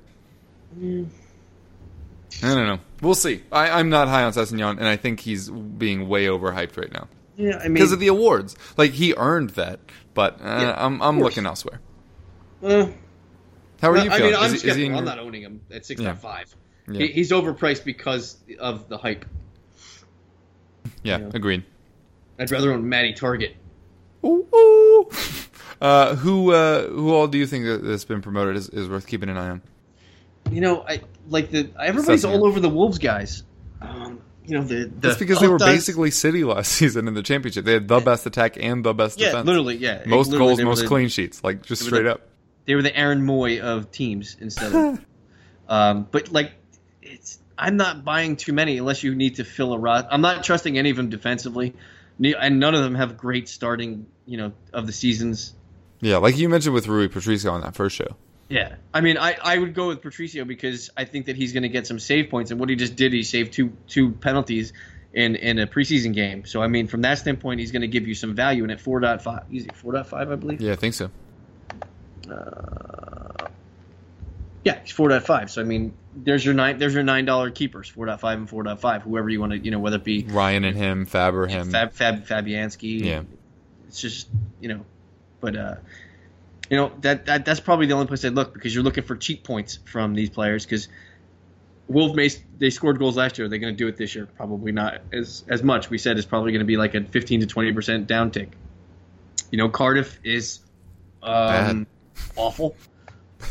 [2.44, 2.80] I don't know.
[3.02, 3.44] We'll see.
[3.52, 7.08] I, I'm not high on Sessegnon, and I think he's being way overhyped right now
[7.38, 8.56] yeah, I mean, because of the awards.
[8.78, 9.80] Like he earned that,
[10.14, 11.80] but uh, Yeah, I'm I'm looking elsewhere.
[12.64, 12.88] uh,
[13.82, 14.32] How are well, you I feeling?
[14.34, 16.16] mean, I'm Is is I'm not owning him at six Yeah.
[16.16, 16.56] five.
[16.88, 17.00] Yeah.
[17.06, 19.26] He, he's overpriced because of the hype.
[21.04, 21.64] yeah, agreed.
[22.40, 23.54] I'd rather own Matty Targett.
[24.26, 25.10] Ooh, ooh.
[25.82, 29.08] Uh, who uh, who all do you think that- that's been promoted is, is worth
[29.08, 29.64] keeping an eye on?
[30.52, 33.43] You know, I like the everybody's all over the Wolves guys.
[33.82, 37.07] Um, you know the, the That's because they were Hunt does- basically City last season
[37.07, 37.65] in the championship.
[37.65, 39.47] They had the best attack and the best yeah, defense.
[39.47, 40.03] literally yeah.
[40.05, 42.28] most Literally, goals, most the- clean sheets, like just straight the- up.
[42.65, 45.05] They were the Aaron Mooy of teams instead of.
[45.67, 46.51] um, but like,
[47.01, 50.07] it's I'm not buying too many unless you need to fill a rot.
[50.11, 51.74] I'm not trusting any of them defensively,
[52.24, 54.05] and none of them have great starting.
[54.26, 55.53] You know, of the seasons.
[56.01, 58.15] Yeah, like you mentioned with Rui Patricio on that first show.
[58.52, 61.64] Yeah, I mean, I, I would go with Patricio because I think that he's going
[61.64, 64.74] to get some save points, and what he just did, he saved two two penalties
[65.14, 66.45] in in a preseason game.
[66.45, 68.64] So I mean, from that standpoint, he's going to give you some value.
[68.64, 70.60] And at four point five, easy four point five, I believe.
[70.60, 71.10] Yeah, I think so.
[72.30, 73.47] Uh,
[74.64, 75.49] Yeah, he's four point five.
[75.49, 78.49] So I mean, there's your nine there's your nine dollar keepers, four point five and
[78.49, 79.02] four point five.
[79.04, 81.72] Whoever you want to, you know, whether it be Ryan and him, Fab or him.
[81.72, 83.02] Fab, Fab Fabianski.
[83.04, 83.24] Yeah.
[83.88, 84.28] it's just
[84.60, 84.86] you know,
[85.39, 85.76] but uh,
[86.72, 89.17] you know that, that that's probably the only place I'd look because you're looking for
[89.17, 90.88] cheap points from these players because
[91.89, 93.45] Wolf Mace they scored goals last year.
[93.45, 94.26] Are They're going to do it this year.
[94.38, 95.89] Probably not as as much.
[95.89, 98.51] We said it's probably going to be like a 15 to 20 percent downtick.
[99.51, 100.59] You know, Cardiff is
[101.22, 101.88] um,
[102.38, 102.76] awful.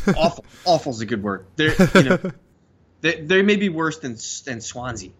[0.07, 0.45] awful.
[0.65, 1.45] Awful is a good word.
[1.57, 2.31] They're you know
[3.01, 4.13] they they may be worse than
[4.45, 5.11] than Swansea.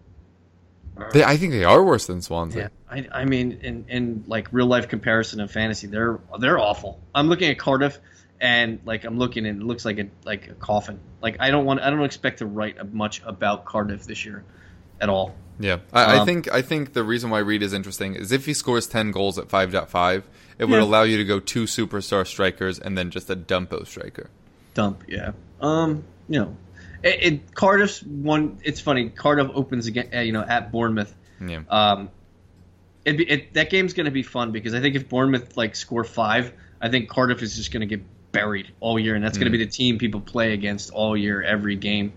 [1.12, 2.70] They, I think they are worse than Swansea.
[2.92, 7.00] Yeah, I, I mean, in, in like real life comparison of fantasy, they're they're awful.
[7.14, 7.98] I'm looking at Cardiff,
[8.40, 11.00] and like I'm looking, and it looks like a like a coffin.
[11.22, 14.44] Like I don't want, I don't expect to write much about Cardiff this year,
[15.00, 15.34] at all.
[15.58, 18.46] Yeah, I, I Um, think I think the reason why Reid is interesting is if
[18.46, 20.28] he scores ten goals at five point five,
[20.58, 20.82] it would Yeah.
[20.82, 24.28] allow you to go two superstar strikers and then just a dumpo striker.
[24.74, 25.32] Dump, yeah.
[25.60, 26.56] Um, you know,
[27.02, 28.58] it, it Cardiff's one.
[28.64, 29.08] It's funny.
[29.10, 31.14] Cardiff opens again, uh, you know, at Bournemouth.
[31.44, 32.10] Yeah, Um,
[33.04, 36.04] it, it that game's going to be fun because I think if Bournemouth like score
[36.04, 39.50] five, I think Cardiff is just going to get buried all year, and that's going
[39.52, 42.12] to be the team people play against all year, every game,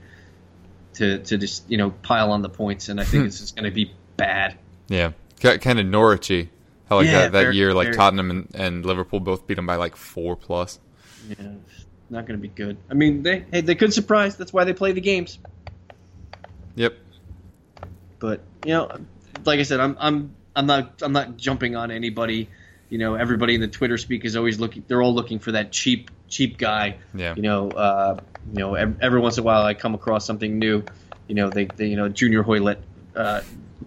[0.94, 3.66] to to just you know pile on the points, and I think it's just going
[3.66, 4.58] to be bad.
[4.88, 6.50] yeah, kind of Norwichy.
[6.88, 9.56] How like Yeah, that, that very- year, like very- Tottenham and, and Liverpool both beat
[9.56, 10.80] them by like four plus.
[11.28, 11.36] Yeah,
[12.10, 12.78] not going to be good.
[12.90, 14.38] I mean, they hey, they could surprise.
[14.38, 15.40] That's why they play the games.
[16.76, 16.96] Yep.
[18.20, 18.92] But you know,
[19.44, 22.50] like I said, I'm I'm I'm not I'm not jumping on anybody.
[22.90, 24.84] You know, everybody in the Twitter speak is always looking.
[24.88, 26.98] They're all looking for that cheap cheap guy.
[27.14, 27.34] Yeah.
[27.36, 28.20] You know, uh,
[28.54, 30.84] you know, every, every once in a while I come across something new.
[31.28, 32.78] You know, they, they you know Junior Hoilett
[33.16, 33.42] uh,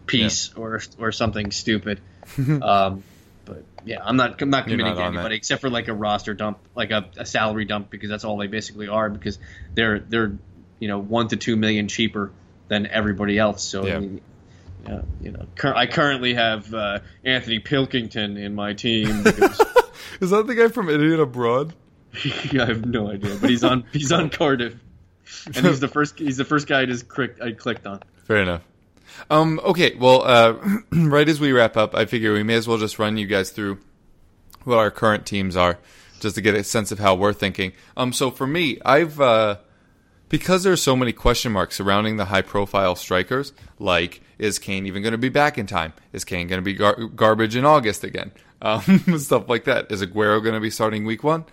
[0.07, 2.01] piece or or something stupid.
[2.63, 3.05] um,
[3.49, 5.19] but yeah, I'm not I'm not committing not to on that.
[5.21, 8.37] anybody except for like a roster dump, like a, a salary dump, because that's all
[8.37, 9.09] they basically are.
[9.09, 9.39] Because
[9.75, 10.37] they're they're
[10.79, 12.31] you know one to two million cheaper
[12.69, 13.63] than everybody else.
[13.65, 13.97] So Yeah.
[13.97, 14.21] I mean,
[14.87, 19.23] yeah, you know, cur- I currently have uh, Anthony Pilkington in my team.
[19.23, 19.61] Because
[20.21, 21.75] Is that the guy from Idiot Abroad?
[22.15, 24.75] I have no idea, but he's on he's on Cardiff,
[25.47, 28.01] and he's the first he's the first guy I just clicked I clicked on.
[28.25, 28.63] Fair enough.
[29.31, 30.57] Um, okay, well, uh,
[30.93, 33.51] right as we wrap up, I figure we may as well just run you guys
[33.51, 33.79] through
[34.65, 35.79] what our current teams are,
[36.21, 37.73] just to get a sense of how we're thinking.
[37.97, 39.59] Um, so for me, I've uh,
[40.29, 45.13] because there's so many question marks surrounding the high-profile strikers, like is Kane even going
[45.13, 45.93] to be back in time?
[46.13, 48.33] Is Kane going to be gar- garbage in August again?
[48.61, 49.93] Um, stuff like that.
[49.93, 51.45] Is Aguero going to be starting week one,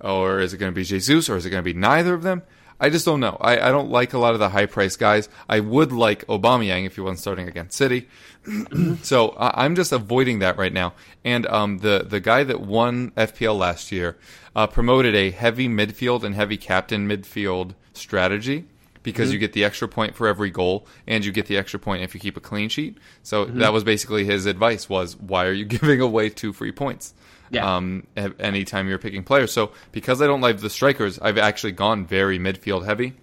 [0.00, 2.22] or is it going to be Jesus, or is it going to be neither of
[2.22, 2.42] them?
[2.80, 3.36] I just don't know.
[3.40, 5.28] I, I don't like a lot of the high price guys.
[5.48, 8.08] I would like Aubameyang if he wasn't starting against City.
[9.02, 10.94] so I I'm just avoiding that right now.
[11.24, 14.16] And um, the the guy that won FPL last year
[14.56, 18.66] uh, promoted a heavy midfield and heavy captain midfield strategy
[19.04, 22.02] because you get the extra point for every goal and you get the extra point
[22.02, 22.96] if you keep a clean sheet.
[23.22, 27.14] So that was basically his advice was why are you giving away two free points?
[27.50, 27.76] Yeah.
[27.76, 28.06] Um,
[28.38, 29.52] anytime you're picking players.
[29.52, 33.14] So because I don't like the strikers, I've actually gone very midfield heavy.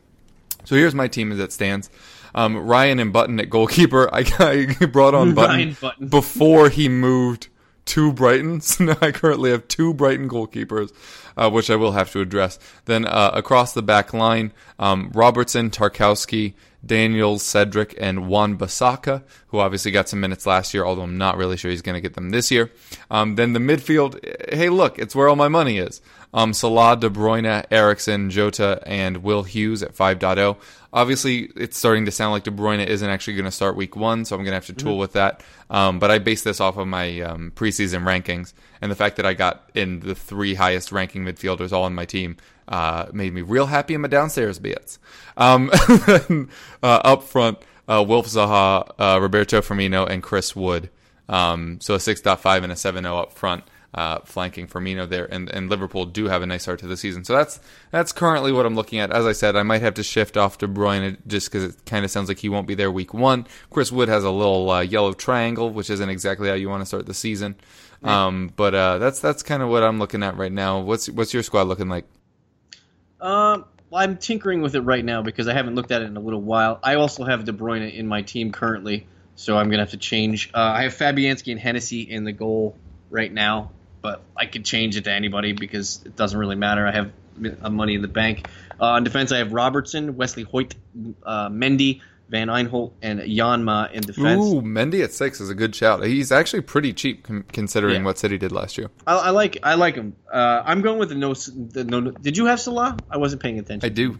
[0.65, 1.89] So here's my team as it stands.
[2.34, 4.09] Um, Ryan and Button at goalkeeper.
[4.13, 4.24] I,
[4.80, 6.07] I brought on Button, Button.
[6.07, 7.47] before he moved
[7.86, 8.61] to Brighton.
[8.72, 10.93] So now I currently have two Brighton goalkeepers,
[11.36, 12.59] uh, which I will have to address.
[12.86, 16.53] Then uh, across the back line, um, Robertson, Tarkowski,
[16.86, 21.57] Daniels, Cedric, and Wan-Bissaka, who obviously got some minutes last year, although I'm not really
[21.57, 22.71] sure he's going to get them this year.
[23.09, 24.19] Um, then the midfield,
[24.53, 26.01] hey, look, it's where all my money is.
[26.34, 30.57] Um, Salah, De Bruyne, Eriksen, Jota, and Will Hughes at 5.0.
[30.93, 34.25] Obviously, it's starting to sound like De Bruyne isn't actually going to start week one,
[34.25, 35.43] so I'm going to have to tool with that.
[35.69, 39.25] Um, but I base this off of my um, preseason rankings, and the fact that
[39.25, 42.38] I got in the three highest ranking midfielders all on my team
[42.72, 44.97] uh, made me real happy in my downstairs bits.
[45.38, 45.69] Um,
[46.01, 46.45] uh,
[46.82, 50.89] up front, uh, Wilf Zaha, uh, Roberto Firmino, and Chris Wood.
[51.30, 53.63] Um, so a 6.5 and a 7.0 up front
[53.93, 57.26] uh, flanking Firmino there, and, and Liverpool do have a nice start to the season.
[57.26, 57.59] So that's
[57.91, 59.11] that's currently what I'm looking at.
[59.11, 62.05] As I said, I might have to shift off De Bruyne just because it kind
[62.05, 63.47] of sounds like he won't be there week one.
[63.69, 66.86] Chris Wood has a little uh, yellow triangle, which isn't exactly how you want to
[66.86, 67.55] start the season.
[68.03, 70.80] Um, but uh, that's that's kind of what I'm looking at right now.
[70.80, 72.05] What's what's your squad looking like?
[73.22, 76.22] Um, I'm tinkering with it right now because I haven't looked at it in a
[76.22, 76.80] little while.
[76.82, 80.49] I also have De Bruyne in my team currently, so I'm gonna have to change.
[80.53, 82.76] Uh, I have Fabianski and Hennessy in the goal
[83.09, 86.86] right now but I could change it to anybody because it doesn't really matter.
[86.86, 87.11] I have
[87.72, 88.47] money in the bank.
[88.80, 90.74] Uh, on defense, I have Robertson, Wesley Hoedt,
[91.24, 92.01] uh, Mendy,
[92.32, 94.41] Van Aanholt, and Janmaat in defense.
[94.41, 96.01] Ooh, Mendy at six is a good shout.
[96.05, 98.05] He's actually pretty cheap com- considering Yeah.
[98.05, 98.89] what City did last year.
[99.05, 100.15] I, I like I like him.
[100.32, 102.11] Uh, I'm going with the no, the no.
[102.11, 102.95] Did you have Salah?
[103.09, 103.86] I wasn't paying attention.
[103.86, 104.17] I do.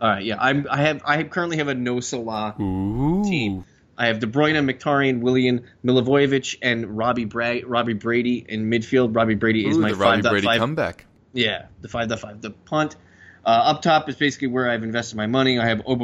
[0.00, 0.36] All right, yeah.
[0.40, 3.22] I'm I have I currently have a no Salah Ooh.
[3.22, 3.64] team.
[3.98, 9.14] I have De Bruyne, Mkhitaryan, Willian, Milivojevic, and Robbie Bra- Robbie Brady in midfield.
[9.14, 11.04] Robbie Brady is Ooh, my the Robbie Brady five comeback.
[11.34, 12.40] Yeah, the five the five.
[12.40, 12.96] The punt.
[13.44, 15.58] Uh, up top is basically where I've invested my money.
[15.58, 16.00] I have Ob-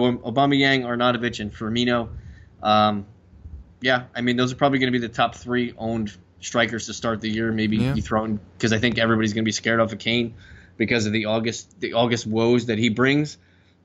[0.53, 2.09] Yang, Arnautovic, and Firmino.
[2.63, 3.07] Um,
[3.81, 6.95] yeah, I mean those are probably going to be the top three owned strikers to
[6.95, 7.53] start the year.
[7.53, 7.95] Maybe Yeah.
[7.95, 10.35] you throw in because I think everybody's going to be scared off of Kane
[10.77, 13.39] because of the August the August woes that he brings.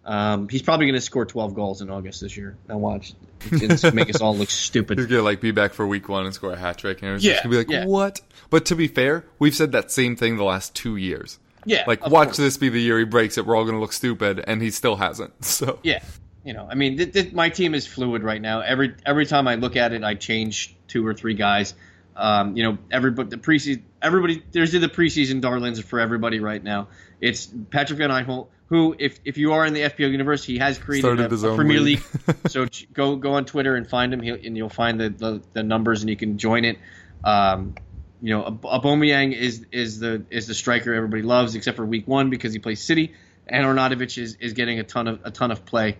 [0.05, 2.57] Um, he's probably going to score 12 goals in August this year.
[2.67, 3.13] Now watch,
[3.51, 4.97] it's make us all look stupid.
[4.97, 5.09] He's stupid.
[5.17, 7.33] gonna like be back for week one and score a hat trick, and it's Yeah,
[7.33, 7.85] just gonna be like, yeah.
[7.85, 8.19] what?
[8.49, 11.39] But to be fair, we've said that same thing the last two years.
[11.65, 12.37] Yeah, Like, watch course.
[12.37, 13.45] this be the year he breaks it.
[13.45, 15.33] We're all gonna look stupid, and he still hasn't.
[15.45, 16.03] So Yeah,
[16.43, 18.61] you know, I mean, th- th- my team is fluid right now.
[18.61, 21.73] Every every time I look at it, I change two or three guys.
[22.15, 26.89] Um, you know, everybody the preseason, everybody there's the preseason darlings for everybody right now.
[27.21, 30.77] It's Patrick Van Aanholt, who, if if you are in the FPL universe, he has
[30.77, 32.03] created a, a Premier league.
[32.27, 32.37] League.
[32.49, 35.41] so ch- go go on Twitter and find him, He'll, and you'll find the, the
[35.53, 36.77] the numbers, and you can join it.
[37.23, 37.75] Um,
[38.23, 42.07] you know, Ab- Aubameyang is is the is the striker everybody loves, except for Week
[42.07, 43.13] One because he plays City,
[43.47, 45.97] and Arnautovic is, is getting a ton of a ton of play,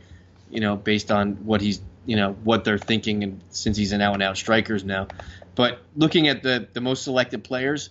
[0.50, 4.02] you know, based on what he's you know what they're thinking, and since he's an
[4.02, 5.08] out and out strikers now.
[5.56, 7.90] But looking at the the most selected players,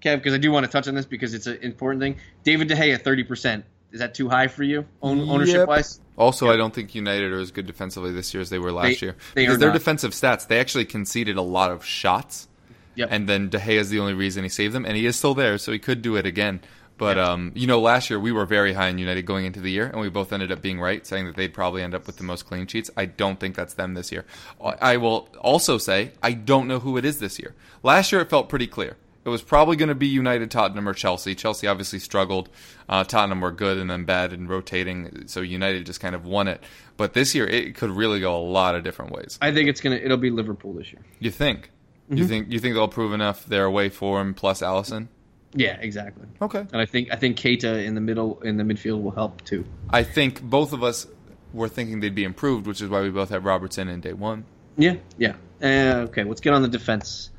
[0.00, 2.16] Kev, because I do want to touch on this because it's an important thing.
[2.42, 3.66] David De Gea, thirty percent.
[3.92, 5.68] Is that too high for you, own, ownership Yep.
[5.68, 6.00] wise?
[6.18, 8.98] Also, I don't think United are as good defensively this year as they were last
[8.98, 9.16] They- year.
[9.34, 9.74] they because are their not.
[9.78, 12.48] defensive stats, they actually conceded a lot of shots.
[12.96, 13.08] Yep.
[13.10, 15.34] And then De Gea is the only reason he saved them, and he is still
[15.34, 16.60] there, so he could do it again.
[16.96, 19.70] But um, you know, last year we were very high in United going into the
[19.70, 22.18] year, and we both ended up being right, saying that they'd probably end up with
[22.18, 22.90] the most clean sheets.
[22.96, 24.24] I don't think that's them this year.
[24.62, 27.54] I I will also say I don't know who it is this year.
[27.82, 28.96] Last year it felt pretty clear.
[29.24, 31.34] It was probably going to be United, Tottenham, or Chelsea.
[31.34, 32.50] Chelsea obviously struggled.
[32.90, 36.46] Uh, Tottenham were good and then bad and rotating, so United just kind of won
[36.46, 36.62] it.
[36.98, 39.38] But this year it could really go a lot of different ways.
[39.40, 41.02] I think it's gonna it'll be Liverpool this year.
[41.18, 41.70] You think?
[42.06, 42.16] Mm-hmm.
[42.18, 42.50] You think?
[42.52, 45.08] You think they'll prove enough their away form plus Alisson?
[45.54, 46.26] Yeah, exactly.
[46.42, 46.58] Okay.
[46.58, 49.64] And I think I think Keita in the middle in the midfield will help too.
[49.90, 51.06] I think both of us
[51.52, 54.44] were thinking they'd be improved, which is why we both have Robertson in day one.
[54.76, 55.36] Yeah, yeah.
[55.62, 57.30] Uh, okay, let's get on the defense.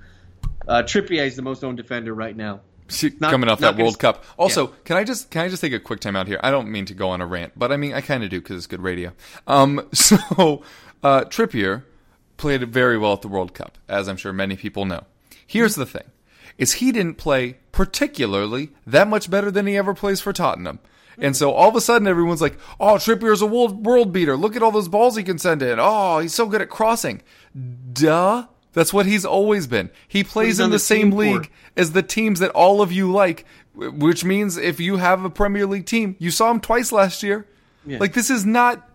[0.68, 2.62] Uh, Trippier is the most owned defender right now.
[3.20, 4.24] Not- Coming off that World Cup.
[4.38, 4.74] Also, Yeah.
[4.86, 6.40] can I just can I just take a quick time out here?
[6.42, 8.40] I don't mean to go on a rant, but I mean I kind of do
[8.40, 9.12] because it's good radio.
[9.48, 10.64] Um, so
[11.04, 11.84] uh, Trippier
[12.38, 15.04] played very well at the World Cup, as I'm sure many people know.
[15.46, 16.04] Here's the thing:
[16.58, 20.80] is he didn't play particularly that much better than he ever plays for Tottenham.
[21.18, 24.36] And so all of a sudden everyone's like, "Oh, Trippier's a world world beater.
[24.36, 25.78] Look at all those balls he can send in.
[25.80, 27.22] Oh, he's so good at crossing."
[27.94, 28.48] Duh.
[28.74, 29.90] That's what he's always been.
[30.06, 31.18] He plays in the, the same team for.
[31.18, 35.30] league as the teams that all of you like, which means if you have a
[35.30, 37.48] Premier League team, you saw him twice last year.
[37.86, 38.90] Like this is not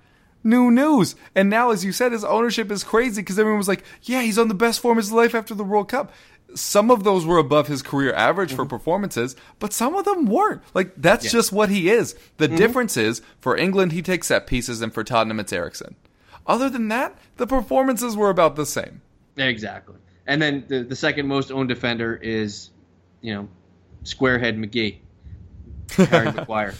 [0.45, 1.15] new news.
[1.35, 4.39] And now, as you said, his ownership is crazy because everyone was like, "Yeah, he's
[4.39, 6.13] on the best form of his life after the World Cup."
[6.55, 10.63] Some of those were above his career average for performances, but some of them weren't.
[10.75, 12.17] Like that's just what he is.
[12.39, 15.95] The difference is for England, he takes set pieces, and for Tottenham, it's Eriksen.
[16.47, 19.01] Other than that, the performances were about the same.
[19.37, 19.95] Exactly.
[20.27, 22.71] And then the, the second most owned defender is,
[23.21, 23.49] you know,
[24.03, 24.99] Squarehead McGee,
[26.09, 26.75] Harry Maguire.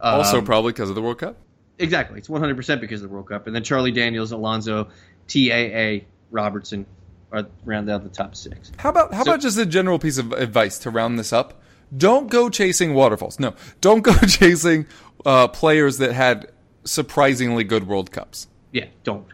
[0.00, 1.36] also, Um, probably because of the World Cup.
[1.78, 2.18] Exactly.
[2.18, 4.88] It's 100 percent because of the World Cup, and then Charlie Daniels, Alonso,
[5.28, 6.86] TAA, Robertson
[7.32, 8.70] are round out the top six.
[8.76, 11.60] How about how So- about just a general piece of advice to round this up?
[11.96, 13.38] Don't go chasing waterfalls.
[13.38, 14.86] No, don't go chasing
[15.26, 16.50] uh, players that had
[16.84, 18.48] surprisingly good World Cups.
[18.72, 19.26] Yeah, don't.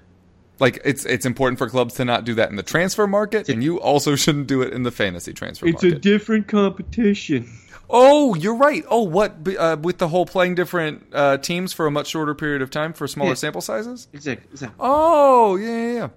[0.60, 3.62] Like it's it's important for clubs to not do that in the transfer market, and
[3.62, 5.98] you also shouldn't do it in the fantasy transfer It's market.
[5.98, 7.48] A different competition.
[7.90, 8.84] Oh, you're right.
[8.88, 12.62] Oh, what uh, with the whole playing different uh, teams for a much shorter period
[12.62, 13.34] of time for smaller Yeah.
[13.34, 14.08] sample sizes?
[14.12, 14.48] Exactly.
[14.52, 14.76] exactly.
[14.80, 16.08] Oh, yeah, yeah.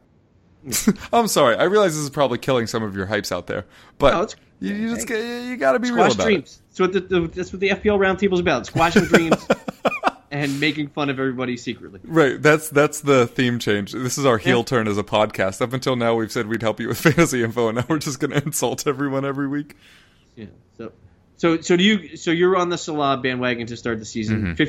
[0.65, 0.93] yeah.
[1.13, 1.55] I'm sorry.
[1.55, 3.65] I realize this is probably killing some of your hypes out there,
[3.97, 4.27] but No,
[4.67, 6.61] you, you just you got to be real Squash about dreams.
[6.69, 8.67] That's what the, the that's what the FPL roundtable is about.
[8.67, 9.43] Squashing dreams
[10.31, 11.99] and making fun of everybody secretly.
[12.03, 12.39] Right.
[12.39, 13.91] That's that's the theme change.
[13.91, 15.61] This is our heel turn as a podcast.
[15.61, 18.19] Up until now, we've said we'd help you with fantasy info, and now we're just
[18.19, 19.75] going to insult everyone every week.
[20.35, 20.45] Yeah.
[20.77, 20.91] So
[21.41, 24.55] so so do you so you're on the Salah bandwagon to start the season.
[24.55, 24.61] Mm-hmm.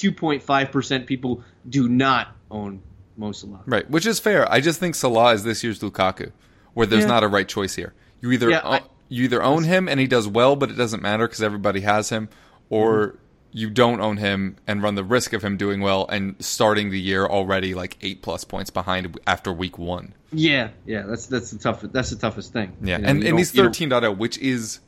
[0.00, 2.80] 52.5 percent people do not own
[3.18, 3.60] Mo Salah.
[3.66, 4.50] Right, which is fair.
[4.50, 6.32] I just think Salah is this year's Lukaku,
[6.74, 7.08] where there's Yeah.
[7.08, 7.92] not a right choice here.
[8.20, 11.02] You either Yeah, I- you either own him and he does well, but it doesn't
[11.02, 12.28] matter because everybody has him,
[12.70, 13.16] or Mm-hmm.
[13.52, 17.00] you don't own him and run the risk of him doing well and starting the
[17.00, 20.12] year already like eight plus points behind after week one.
[20.32, 22.72] Yeah, yeah, that's that's the tough that's the toughest thing.
[22.82, 24.80] Yeah, You know, and, and he's you don't- 13.0, which is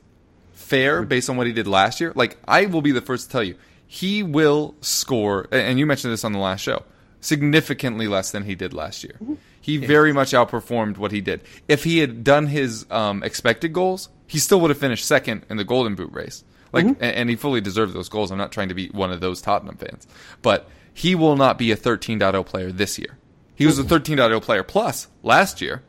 [0.59, 2.11] fair based on what he did last year.
[2.15, 3.55] Like, I will be the first to tell you,
[3.87, 6.83] he will score, and you mentioned this on the last show,
[7.21, 9.17] significantly less than he did last year.
[9.61, 11.41] He very much outperformed what he did.
[11.67, 15.57] If he had done his um, expected goals, he still would have finished second in
[15.57, 16.43] the Golden Boot race.
[16.71, 17.03] Like, Mm-hmm.
[17.03, 18.31] and he fully deserved those goals.
[18.31, 20.07] I'm not trying to be one of those Tottenham fans,
[20.41, 23.17] but he will not be a 13.0 player this year.
[23.55, 25.81] He was a 13.0 player plus last year.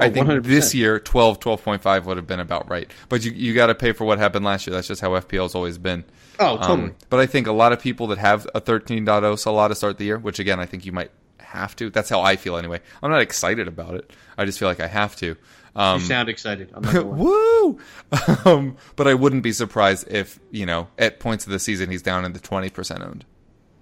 [0.00, 0.42] I Oh, think 100%.
[0.44, 2.90] this year 12 12.5 would have been about right.
[3.08, 4.74] But you you got to pay for what happened last year.
[4.74, 6.04] That's just how FPL's always been.
[6.38, 6.82] Oh, totally.
[6.90, 9.98] Um, but I think a lot of people that have a 13.0 Salah to start
[9.98, 11.90] the year which again I think you might have to.
[11.90, 12.80] That's how I feel anyway.
[13.02, 14.12] I'm not excited about it.
[14.36, 15.36] I just feel like I have to.
[15.74, 16.70] Um, you sound excited.
[16.74, 17.78] I'm not woo!
[18.44, 22.02] Um, but I wouldn't be surprised if you know at points of the season he's
[22.02, 23.24] down in the 20% owned.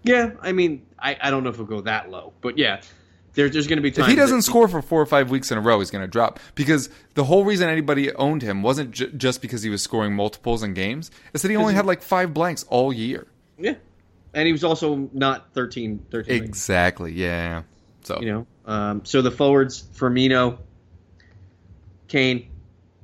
[0.03, 2.81] Yeah, I mean, I, I don't know if it'll go that low, but yeah,
[3.35, 5.59] there, there's going to be If he doesn't score for four or five weeks in
[5.59, 6.39] a row, he's going to drop.
[6.55, 10.63] Because the whole reason anybody owned him wasn't j- just because he was scoring multiples
[10.63, 11.11] in games.
[11.33, 13.27] It's that he only had like five blanks all year.
[13.59, 13.75] Yeah,
[14.33, 17.13] and he was also not 13, 13 Exactly.
[17.13, 17.63] Yeah.
[18.03, 20.59] So You know, um, so the forwards: Firmino,
[22.09, 22.49] Kane,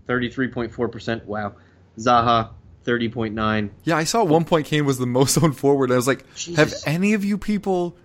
[0.06, 1.24] thirty-three point four percent.
[1.26, 1.54] Wow,
[1.98, 2.50] Zaha,
[2.84, 3.70] thirty point nine.
[3.84, 5.90] yeah, I saw at one point Kane was the most owned forward.
[5.90, 6.24] I was like,
[6.56, 7.96] have any of you people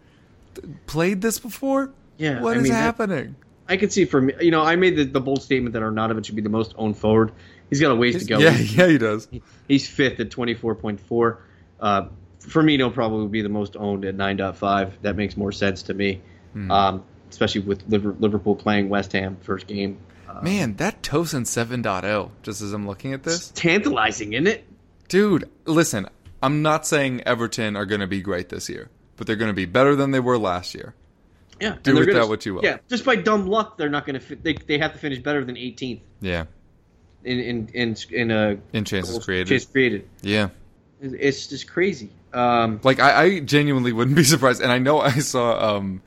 [0.88, 1.92] played this before?
[2.18, 3.36] Yeah, What I is mean, that- happening?
[3.68, 6.36] I can see from you know I made the, the bold statement that Arnautovic should
[6.36, 7.32] be the most owned forward.
[7.70, 8.38] He's got a ways to go.
[8.38, 9.28] yeah, He's- yeah, he does.
[9.68, 11.00] He's fifth at 24.4.
[11.00, 11.38] For me,
[11.80, 12.08] Uh,
[12.42, 14.92] Firmino probably would be the most owned at 9.5.
[15.02, 16.22] That makes more sense to me,
[16.54, 16.70] Hmm.
[16.70, 19.98] um, especially with Liverpool playing West Ham first game.
[20.44, 23.52] Man, that Tosun 7.0, just as I'm looking at this.
[23.56, 24.64] Tantalizing, isn't it?
[25.08, 26.08] Dude, listen,
[26.44, 29.56] I'm not saying Everton are going to be great this year, but they're going to
[29.56, 30.94] be better than they were last year.
[31.62, 31.76] Yeah.
[31.84, 32.64] Do with gonna- that what you will.
[32.64, 34.20] Yeah, just by dumb luck, they're not going to.
[34.20, 36.46] Fi- they they have to finish better than 18th Yeah.
[37.24, 39.48] in in in in a In chances goals- created.
[39.48, 40.08] Chances created.
[40.22, 40.50] Yeah.
[41.02, 42.10] It's- It's just crazy.
[42.34, 46.02] Um, Like I, I genuinely wouldn't be surprised, and I know I saw um,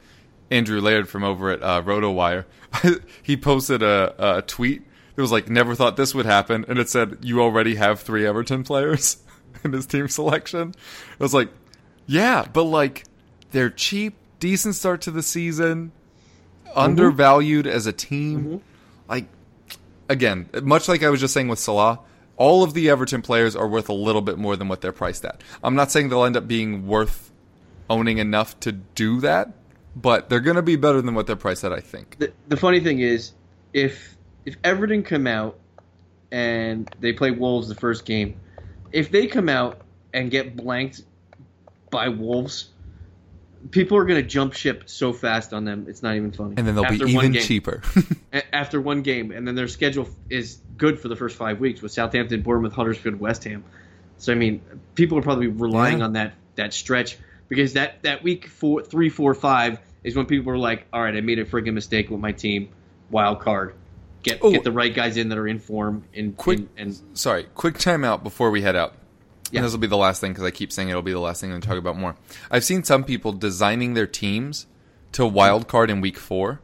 [0.51, 2.45] Andrew Laird from over at uh, RotoWire.
[3.23, 4.83] he posted a, a tweet
[5.17, 8.27] that was like, "Never thought this would happen," and it said, "You already have three
[8.27, 9.17] Everton players
[9.65, 10.75] in his team selection."
[11.19, 11.49] I was like,
[12.07, 13.05] "Yeah, but like
[13.53, 15.93] they're cheap, decent start to the season,
[16.67, 16.79] mm-hmm.
[16.79, 18.45] undervalued as a team.
[18.45, 18.57] Mm-hmm.
[19.09, 19.27] Like
[20.09, 22.01] again, much like I was just saying with Salah."
[22.37, 25.25] All of the Everton players are worth a little bit more than what they're priced
[25.25, 25.43] at.
[25.65, 27.33] I'm not saying they'll end up being worth
[27.91, 29.53] owning enough to do that,
[29.97, 32.17] but they're going to be better than what they're priced at, I think.
[32.19, 33.33] the, the funny thing is,
[33.73, 35.59] if if Everton come out
[36.31, 38.41] and they play Wolves the first game,
[38.93, 39.83] if they come out
[40.15, 41.03] and get blanked
[41.91, 42.71] by Wolves,
[43.71, 45.87] people are going to jump ship so fast on them.
[45.89, 46.55] It's not even funny.
[46.57, 47.43] And then they'll After be even game.
[47.43, 47.83] cheaper.
[48.53, 51.93] After one game, and then their schedule is good for the first five weeks with
[51.93, 53.65] Southampton, Bournemouth, Huddersfield, West Ham.
[54.19, 54.61] So I mean,
[54.95, 56.05] people are probably relying Yeah.
[56.05, 60.53] on that that stretch because that that week four, three, four, five is when people
[60.53, 62.69] are like, all right, I made a friggin' mistake with my team,
[63.11, 63.75] wild card,
[64.23, 64.51] get Oh.
[64.51, 68.23] get the right guys in that are in form and quick, and sorry, quick timeout
[68.23, 68.95] before we head out.
[69.51, 69.59] Yeah.
[69.59, 71.41] And this will be the last thing because I keep saying it'll be the last
[71.41, 72.17] thing to talk about more.
[72.51, 74.67] I've seen some people designing their teams
[75.13, 76.61] to wild card in week four.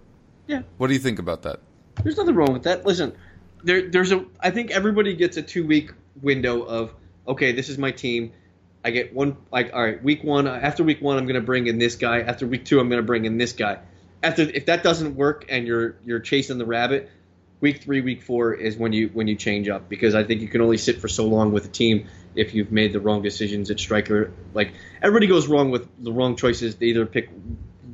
[0.46, 1.60] yeah, What do you think about that?
[2.02, 2.84] There's nothing wrong with that.
[2.84, 3.14] Listen,
[3.62, 4.24] there, there's a.
[4.40, 6.92] I think everybody gets a two week window of
[7.26, 8.32] okay, this is my team.
[8.84, 11.46] I get one like all right, week one uh, after week one I'm going to
[11.46, 12.20] bring in this guy.
[12.20, 13.78] After week two I'm going to bring in this guy.
[14.22, 17.10] After if that doesn't work and you're you're chasing the rabbit,
[17.60, 20.48] week three, week four is when you when you change up because I think you
[20.48, 23.70] can only sit for so long with a team if you've made the wrong decisions
[23.70, 24.32] at striker.
[24.52, 24.72] Like
[25.02, 26.76] everybody goes wrong with the wrong choices.
[26.76, 27.30] They either pick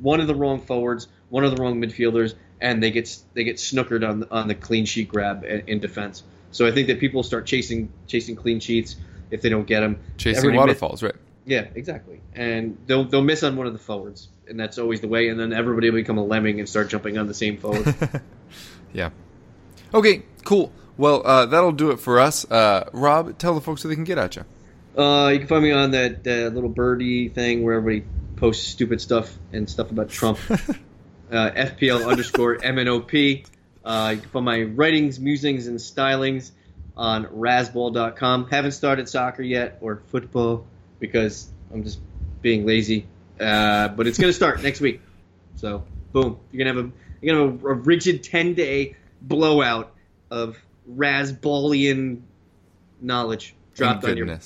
[0.01, 3.57] one of the wrong forwards, one of the wrong midfielders, and they get they get
[3.57, 6.23] snookered on on the clean sheet grab in, in defense.
[6.51, 8.95] So I think that people start chasing chasing clean sheets
[9.29, 9.99] if they don't get them.
[10.17, 11.15] Chasing Everybody waterfalls, right?
[11.45, 12.21] yeah, exactly.
[12.33, 15.29] And they'll they'll miss on one of the forwards, and that's always the way.
[15.29, 17.95] And then everybody will become a lemming and start jumping on the same forward.
[18.93, 19.11] Yeah.
[19.93, 20.71] Okay, cool.
[21.01, 22.45] Well, uh, that'll do it for us.
[22.49, 24.45] Uh, Rob, tell the folks so they can get at you.
[24.95, 29.01] uh, you can find me on that uh, little birdie thing where everybody posts stupid
[29.01, 30.37] stuff and stuff about Trump.
[30.51, 30.53] uh,
[31.31, 33.47] FPL underscore MNOP.
[33.83, 36.51] Uh, you can find my writings, musings, and stylings
[36.95, 38.49] on razzball.com.
[38.51, 40.67] Haven't started soccer yet or football
[40.99, 41.97] because I'm just
[42.43, 43.07] being lazy.
[43.39, 45.01] Uh, but it's going to start next week.
[45.55, 46.37] So, boom.
[46.51, 46.93] You're going to have a
[47.23, 49.93] you're going to have a, a rigid 10 day blowout
[50.29, 50.59] of
[50.89, 52.21] Razzballian
[53.01, 54.39] knowledge dropped on your.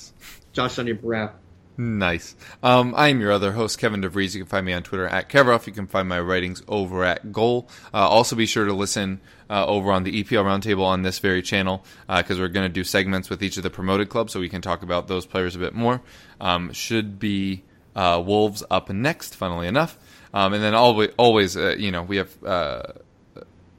[0.52, 1.32] Josh on your brow.
[1.78, 2.34] Nice.
[2.62, 4.34] Um, I am your other host, Kevin DeVries.
[4.34, 5.66] You can find me on Twitter at Kevroff.
[5.66, 7.68] You can find my writings over at Goal.
[7.92, 9.20] Uh, also, be sure to listen
[9.50, 12.82] uh, over on the EPL Roundtable on this very channel because we're going to do
[12.82, 15.58] segments with each of the promoted clubs so we can talk about those players a
[15.58, 16.00] bit more.
[16.40, 17.62] Um, should be
[17.94, 19.98] uh, Wolves up next, funnily enough.
[20.32, 22.82] Um, and then always, always uh, you know, we have uh,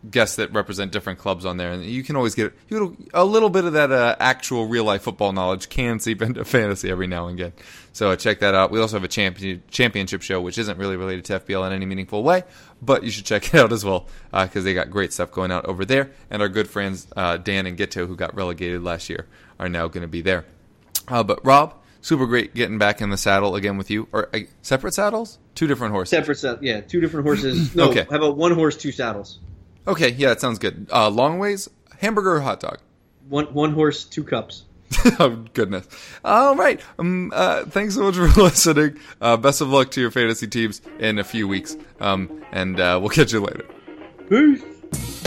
[0.10, 3.49] guests that represent different clubs on there, and you can always get you a little
[3.49, 7.28] bit of that uh, actual real life football knowledge can seep into fantasy every now
[7.28, 7.53] and again.
[7.93, 8.70] So uh, check that out.
[8.72, 11.86] We also have a champion, championship show, which isn't really related to FPL in any
[11.86, 12.43] meaningful way,
[12.82, 15.66] but you should check it out as well because they got great stuff going out
[15.66, 16.12] over there.
[16.30, 19.26] And our good friends uh, Dan and Gitto, who got relegated last year,
[19.60, 20.45] are now going to be there.
[21.08, 24.08] Uh, but Rob, super great getting back in the saddle again with you.
[24.12, 26.12] Or uh, separate saddles, two different horses.
[26.12, 27.76] Separate yeah, two different horses.
[27.76, 28.05] No, Okay.
[28.10, 29.39] how about one horse, two saddles?
[29.88, 30.88] Okay, yeah, that sounds good.
[30.91, 31.69] Uh, long ways,
[31.99, 32.79] hamburger or hot dog?
[33.29, 34.63] One one horse, two cups.
[35.19, 35.88] oh goodness!
[36.23, 36.79] All right.
[36.97, 37.31] Um.
[37.35, 37.65] Uh.
[37.65, 38.97] Thanks so much for listening.
[39.19, 39.35] Uh.
[39.38, 41.75] Best of luck to your fantasy teams in a few weeks.
[41.99, 42.45] Um.
[42.51, 43.65] And uh, we'll catch you later.
[44.29, 45.26] Peace.